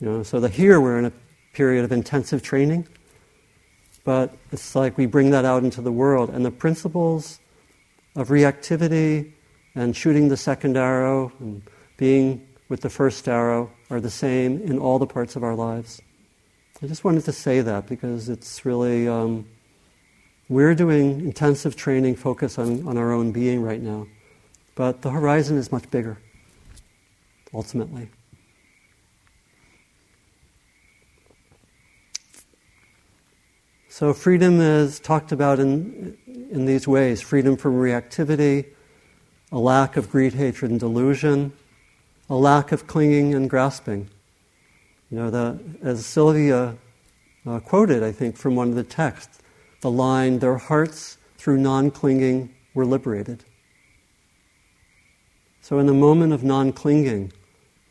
[0.00, 1.12] You know, so the here we're in a
[1.52, 2.88] period of intensive training.
[4.04, 6.30] But it's like we bring that out into the world.
[6.30, 7.38] And the principles
[8.16, 9.32] of reactivity
[9.74, 11.62] and shooting the second arrow and
[11.96, 16.00] being with the first arrow are the same in all the parts of our lives.
[16.82, 19.46] I just wanted to say that because it's really, um,
[20.48, 24.06] we're doing intensive training focus on, on our own being right now.
[24.76, 26.18] But the horizon is much bigger,
[27.52, 28.08] ultimately.
[34.00, 36.16] So, freedom is talked about in,
[36.50, 38.64] in these ways freedom from reactivity,
[39.52, 41.52] a lack of greed, hatred, and delusion,
[42.30, 44.08] a lack of clinging and grasping.
[45.10, 46.78] You know, the, as Sylvia
[47.44, 49.38] uh, quoted, I think, from one of the texts,
[49.82, 53.44] the line, their hearts through non clinging were liberated.
[55.60, 57.34] So, in the moment of non clinging,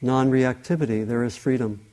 [0.02, 1.86] non reactivity, there is freedom.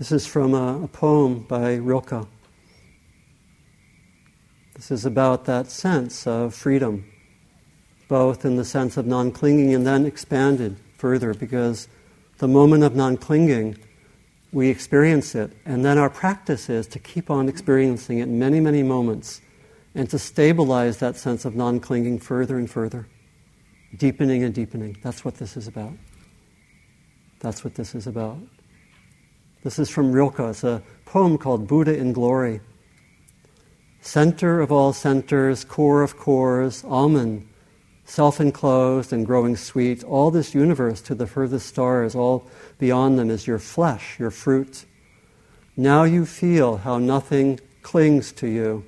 [0.00, 2.26] This is from a, a poem by Rilke.
[4.74, 7.04] This is about that sense of freedom,
[8.08, 11.86] both in the sense of non clinging and then expanded further, because
[12.38, 13.76] the moment of non clinging,
[14.52, 18.82] we experience it, and then our practice is to keep on experiencing it many, many
[18.82, 19.42] moments
[19.94, 23.06] and to stabilize that sense of non clinging further and further,
[23.98, 24.96] deepening and deepening.
[25.02, 25.92] That's what this is about.
[27.40, 28.38] That's what this is about.
[29.62, 30.40] This is from Rilke.
[30.40, 32.60] It's a poem called Buddha in Glory.
[34.00, 37.46] Center of all centers, core of cores, almond,
[38.06, 42.46] self enclosed and growing sweet, all this universe to the furthest stars, all
[42.78, 44.86] beyond them is your flesh, your fruit.
[45.76, 48.86] Now you feel how nothing clings to you.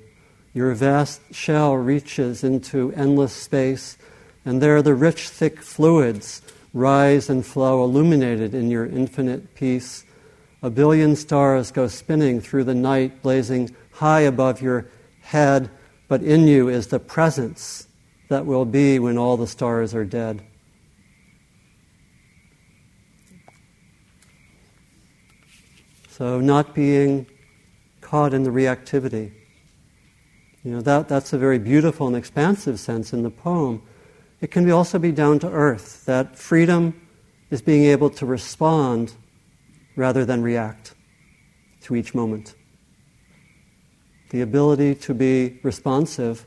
[0.55, 3.95] Your vast shell reaches into endless space,
[4.43, 6.41] and there the rich, thick fluids
[6.73, 10.03] rise and flow, illuminated in your infinite peace
[10.63, 14.87] a billion stars go spinning through the night, blazing high above your
[15.19, 15.69] head,
[16.07, 17.87] but in you is the presence
[18.29, 20.41] that will be when all the stars are dead.
[26.09, 27.25] So, not being
[27.99, 29.33] caught in the reactivity.
[30.63, 33.81] You know, that, that's a very beautiful and expansive sense in the poem.
[34.39, 37.01] It can be also be down to earth, that freedom
[37.49, 39.13] is being able to respond
[39.95, 40.93] rather than react
[41.81, 42.55] to each moment.
[44.29, 46.45] The ability to be responsive,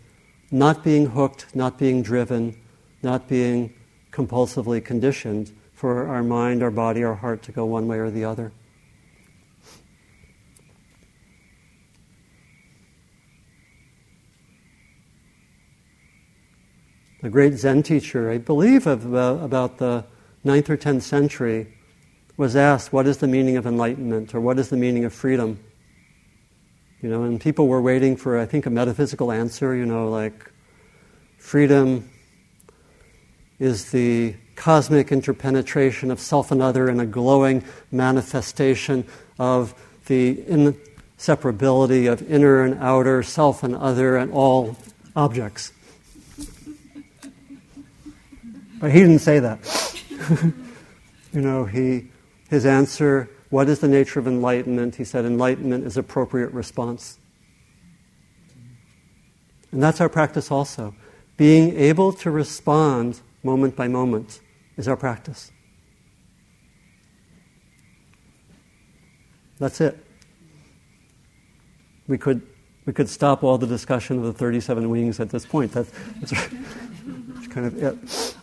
[0.51, 2.57] not being hooked, not being driven,
[3.03, 3.75] not being
[4.11, 8.25] compulsively conditioned for our mind, our body, our heart to go one way or the
[8.25, 8.53] other.
[17.23, 20.05] A great Zen teacher, I believe of about, about the
[20.45, 21.76] 9th or 10th century,
[22.37, 24.35] was asked, What is the meaning of enlightenment?
[24.35, 25.59] or What is the meaning of freedom?
[27.01, 30.51] You know, and people were waiting for, I think, a metaphysical answer, you know, like
[31.39, 32.11] freedom
[33.59, 39.07] is the cosmic interpenetration of self and other in a glowing manifestation
[39.39, 39.75] of
[40.07, 44.77] the inseparability of inner and outer, self and other, and all
[45.15, 45.73] objects.
[48.81, 50.03] But he didn't say that.
[51.33, 52.09] you know, he
[52.49, 54.97] his answer, What is the nature of enlightenment?
[54.97, 57.19] He said, Enlightenment is appropriate response.
[59.73, 60.95] And that's our practice also.
[61.37, 64.41] Being able to respond moment by moment
[64.77, 65.53] is our practice.
[69.59, 70.03] That's it.
[72.09, 72.43] We could,
[72.85, 75.73] we could stop all the discussion of the 37 wings at this point.
[75.73, 75.87] That,
[76.21, 78.36] that's, that's kind of it.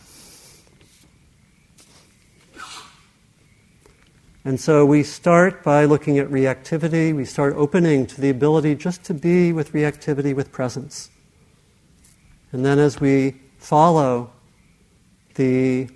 [4.46, 7.16] And so we start by looking at reactivity.
[7.16, 11.08] We start opening to the ability just to be with reactivity with presence.
[12.52, 14.30] And then as we follow
[15.36, 15.88] the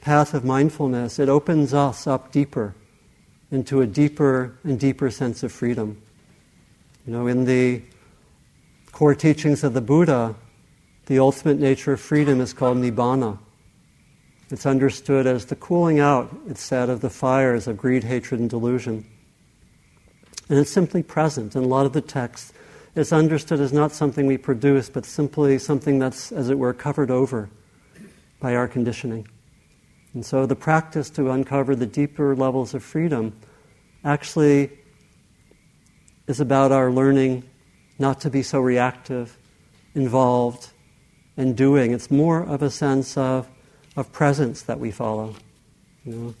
[0.00, 2.74] path of mindfulness, it opens us up deeper
[3.50, 6.00] into a deeper and deeper sense of freedom.
[7.06, 7.82] You know, in the
[8.92, 10.36] core teachings of the Buddha,
[11.06, 13.38] the ultimate nature of freedom is called nibbana.
[14.54, 19.04] It's understood as the cooling out, said, of the fires of greed, hatred, and delusion.
[20.48, 21.56] And it's simply present.
[21.56, 22.52] In a lot of the texts,
[22.94, 27.10] it's understood as not something we produce, but simply something that's, as it were, covered
[27.10, 27.50] over
[28.38, 29.26] by our conditioning.
[30.12, 33.36] And so the practice to uncover the deeper levels of freedom
[34.04, 34.70] actually
[36.28, 37.42] is about our learning
[37.98, 39.36] not to be so reactive,
[39.96, 40.70] involved,
[41.36, 41.90] and doing.
[41.90, 43.48] It's more of a sense of,
[43.96, 45.34] of presence that we follow.
[46.04, 46.34] You know?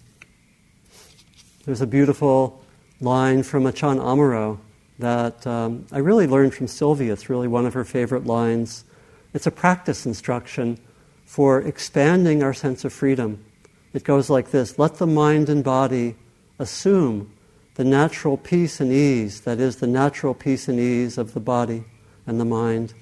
[1.64, 2.62] There's a beautiful
[3.00, 4.58] line from Ajahn Amaro
[4.98, 7.12] that um, I really learned from Sylvia.
[7.12, 8.84] It's really one of her favorite lines.
[9.32, 10.78] It's a practice instruction
[11.24, 13.44] for expanding our sense of freedom.
[13.92, 16.16] It goes like this Let the mind and body
[16.58, 17.32] assume
[17.74, 21.84] the natural peace and ease that is the natural peace and ease of the body
[22.26, 22.94] and the mind.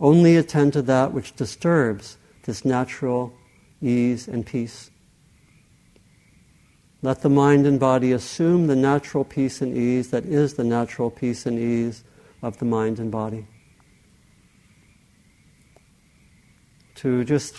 [0.00, 3.34] Only attend to that which disturbs this natural
[3.80, 4.90] ease and peace.
[7.00, 11.10] Let the mind and body assume the natural peace and ease that is the natural
[11.10, 12.02] peace and ease
[12.42, 13.46] of the mind and body.
[16.96, 17.54] To just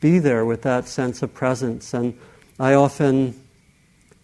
[0.00, 1.94] be there with that sense of presence.
[1.94, 2.18] And
[2.60, 3.34] I often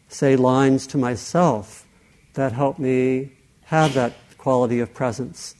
[0.08, 1.86] say lines to myself
[2.34, 3.32] that help me
[3.62, 5.54] have that quality of presence.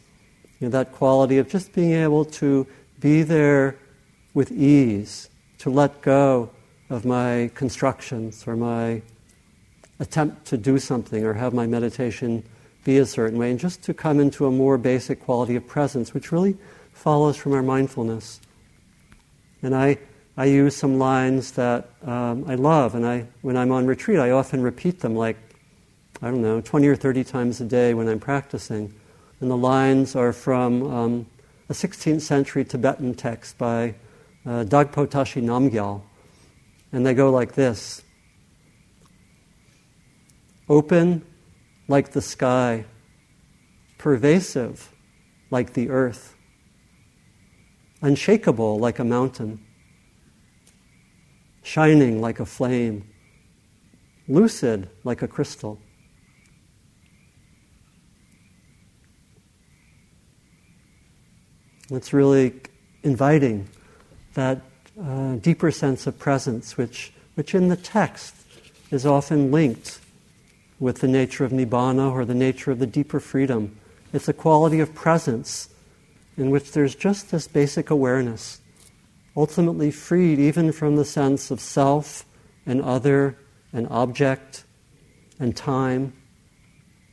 [0.59, 2.67] You know, that quality of just being able to
[3.01, 3.79] be there
[4.35, 5.30] with ease,
[5.61, 6.51] to let go
[6.89, 9.03] of my constructions or my
[9.99, 12.43] attempt to do something or have my meditation
[12.83, 16.15] be a certain way, and just to come into a more basic quality of presence,
[16.15, 16.57] which really
[16.95, 18.41] follows from our mindfulness.
[19.63, 19.99] And I,
[20.39, 24.31] I use some lines that um, I love, and I, when I'm on retreat, I
[24.31, 25.37] often repeat them like,
[26.23, 28.95] I don't know, 20 or 30 times a day when I'm practicing.
[29.41, 31.27] And the lines are from um,
[31.69, 33.95] a 16th century Tibetan text by
[34.51, 36.03] uh, Dagpo Tashi Namgyal.
[36.93, 38.03] And they go like this
[40.69, 41.25] Open
[41.89, 42.85] like the sky,
[43.99, 44.93] pervasive
[45.51, 46.37] like the earth,
[48.03, 49.65] unshakable like a mountain,
[51.63, 53.09] shining like a flame,
[54.29, 55.81] lucid like a crystal.
[61.91, 62.61] It's really
[63.03, 63.69] inviting
[64.35, 64.61] that
[65.03, 68.35] uh, deeper sense of presence, which, which in the text
[68.91, 70.01] is often linked
[70.79, 73.77] with the nature of nibbana or the nature of the deeper freedom.
[74.13, 75.69] It's a quality of presence
[76.37, 78.61] in which there's just this basic awareness,
[79.37, 82.25] ultimately freed even from the sense of self
[82.67, 83.37] and other
[83.73, 84.65] and object
[85.39, 86.13] and time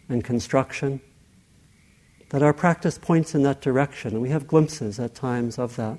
[0.10, 1.02] and construction.
[2.30, 5.98] That our practice points in that direction, and we have glimpses at times of that.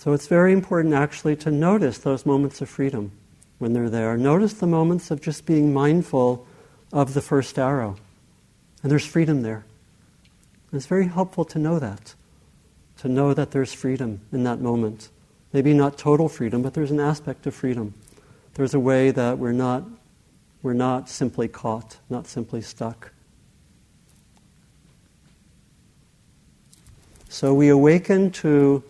[0.00, 3.12] So it's very important actually to notice those moments of freedom
[3.58, 4.16] when they're there.
[4.16, 6.46] Notice the moments of just being mindful
[6.90, 7.96] of the first arrow.
[8.82, 9.66] And there's freedom there.
[10.72, 12.14] And it's very helpful to know that,
[12.96, 15.10] to know that there's freedom in that moment.
[15.52, 17.92] Maybe not total freedom, but there's an aspect of freedom.
[18.54, 19.84] There's a way that we're not,
[20.62, 23.12] we're not simply caught, not simply stuck.
[27.28, 28.82] So we awaken to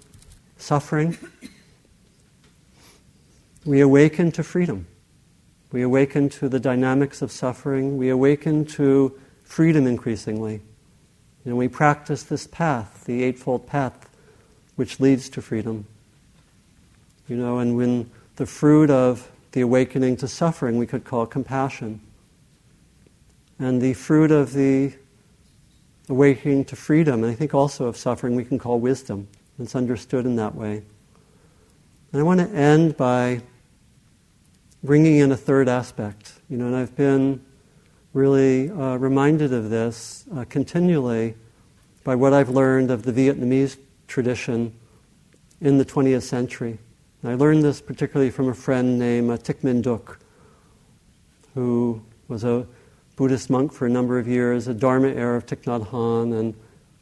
[0.61, 1.17] suffering,
[3.65, 4.87] we awaken to freedom.
[5.73, 7.97] We awaken to the dynamics of suffering.
[7.97, 10.61] We awaken to freedom increasingly.
[11.45, 14.09] And we practice this path, the Eightfold Path,
[14.77, 15.87] which leads to freedom.
[17.29, 22.01] You know, and when the fruit of the awakening to suffering we could call compassion.
[23.59, 24.95] And the fruit of the
[26.09, 29.29] awakening to freedom, and I think also of suffering, we can call wisdom.
[29.61, 30.83] It's understood in that way.
[32.13, 33.43] And I want to end by
[34.83, 36.33] bringing in a third aspect.
[36.49, 37.45] You know, and I've been
[38.13, 41.35] really uh, reminded of this uh, continually
[42.03, 43.77] by what I've learned of the Vietnamese
[44.09, 44.73] tradition
[45.61, 46.79] in the 20th century.
[47.23, 50.19] And I learned this particularly from a friend named uh, Thich Minh Duc,
[51.55, 52.67] who was a
[53.17, 56.55] Buddhist monk for a number of years, a Dharma heir of Thich Nhat Hanh, and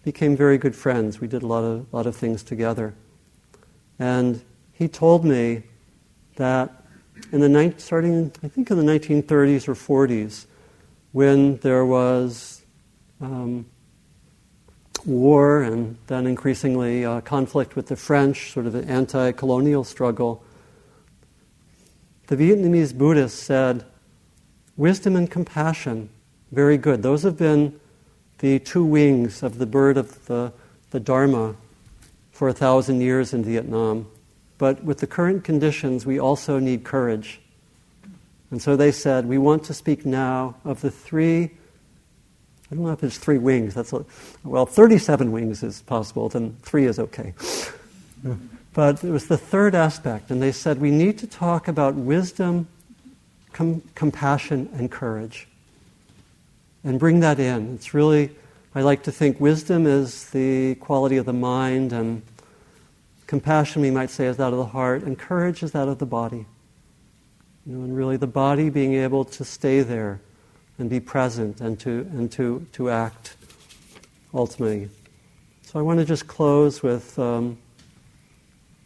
[0.08, 1.20] became very good friends.
[1.20, 2.94] We did a lot of, lot of things together.
[3.98, 4.42] And
[4.72, 5.64] he told me
[6.36, 6.86] that
[7.30, 10.46] in the ni- starting, I think in the 1930s or 40s,
[11.12, 12.62] when there was
[13.20, 13.66] um,
[15.04, 20.42] war and then increasingly uh, conflict with the French, sort of an anti colonial struggle,
[22.28, 23.84] the Vietnamese Buddhists said,
[24.74, 26.08] wisdom and compassion,
[26.50, 27.02] very good.
[27.02, 27.78] Those have been
[28.38, 30.52] the two wings of the bird of the,
[30.90, 31.54] the Dharma
[32.32, 34.06] for a thousand years in Vietnam.
[34.58, 37.40] But with the current conditions, we also need courage.
[38.50, 41.44] And so they said, we want to speak now of the three,
[42.70, 44.04] I don't know if it's three wings, that's a,
[44.44, 47.34] well, 37 wings is possible, then three is okay.
[48.78, 52.68] But it was the third aspect, and they said we need to talk about wisdom,
[53.52, 55.47] com- compassion, and courage.
[56.88, 57.74] And bring that in.
[57.74, 58.30] It's really,
[58.74, 62.22] I like to think wisdom is the quality of the mind, and
[63.26, 66.06] compassion, we might say, is that of the heart, and courage is that of the
[66.06, 66.46] body.
[67.66, 70.20] You know, and really the body being able to stay there
[70.78, 73.36] and be present and to, and to, to act
[74.32, 74.88] ultimately.
[75.62, 77.18] So I want to just close with.
[77.18, 77.58] Um,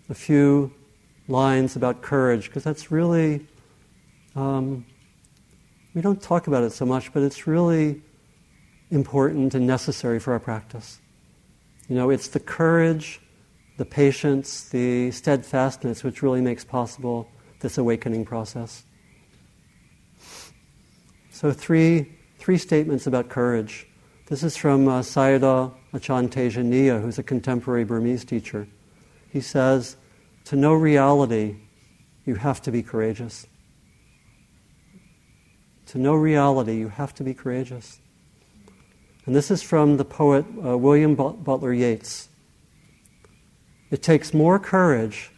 [0.08, 0.70] a few
[1.28, 3.46] lines about courage, because that's really,
[4.36, 4.84] um,
[5.94, 8.02] we don't talk about it so much, but it's really
[8.90, 11.00] important and necessary for our practice.
[11.88, 13.20] You know, it's the courage,
[13.76, 17.28] the patience, the steadfastness which really makes possible
[17.60, 18.84] this awakening process.
[21.30, 23.86] So, three, three statements about courage.
[24.26, 28.68] This is from uh, Sayadaw Ajahn Tejaniya, who's a contemporary Burmese teacher.
[29.28, 29.96] He says,
[30.44, 31.56] to know reality,
[32.24, 33.46] you have to be courageous.
[35.92, 38.00] To know reality, you have to be courageous.
[39.26, 42.30] And this is from the poet uh, William Butler Yeats.
[43.90, 45.32] It takes more courage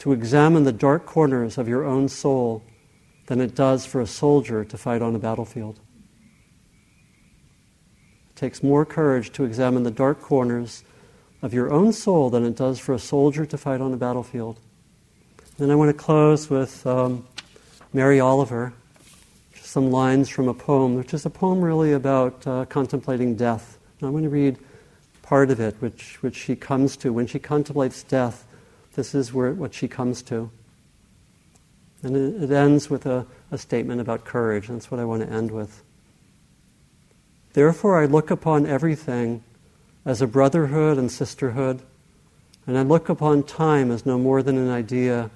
[0.00, 2.62] to examine the dark corners of your own soul
[3.28, 5.80] than it does for a soldier to fight on a battlefield.
[8.28, 10.84] It takes more courage to examine the dark corners
[11.40, 14.60] of your own soul than it does for a soldier to fight on a battlefield.
[15.56, 17.26] Then I want to close with um,
[17.94, 18.74] Mary Oliver,
[19.68, 23.78] some lines from a poem, which is a poem really about uh, contemplating death.
[24.00, 24.56] And I'm going to read
[25.20, 27.12] part of it, which, which she comes to.
[27.12, 28.46] When she contemplates death,
[28.94, 30.50] this is where, what she comes to.
[32.02, 35.22] And it, it ends with a, a statement about courage, and that's what I want
[35.22, 35.82] to end with.
[37.52, 39.44] Therefore, I look upon everything
[40.06, 41.82] as a brotherhood and sisterhood,
[42.66, 45.30] and I look upon time as no more than an idea,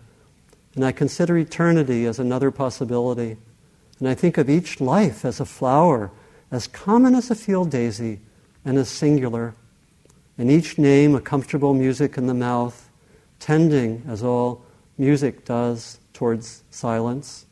[0.74, 3.36] and I consider eternity as another possibility,
[4.02, 6.10] and I think of each life as a flower,
[6.50, 8.18] as common as a field daisy,
[8.64, 9.54] and as singular,
[10.36, 12.90] and each name a comfortable music in the mouth,
[13.38, 14.64] tending as all
[14.98, 17.46] music does towards silence.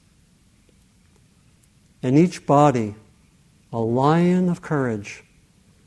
[2.02, 2.96] And each body,
[3.72, 5.22] a lion of courage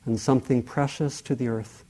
[0.05, 1.83] and something precious to the earth.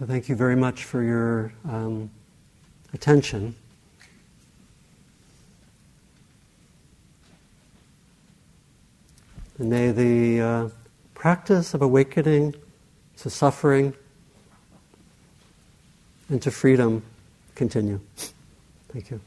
[0.11, 2.09] thank you very much for your um,
[2.93, 3.55] attention.
[9.57, 10.69] And may the uh,
[11.13, 12.55] practice of awakening
[13.19, 13.93] to suffering
[16.27, 17.03] and to freedom
[17.55, 18.01] continue.
[18.89, 19.21] Thank you.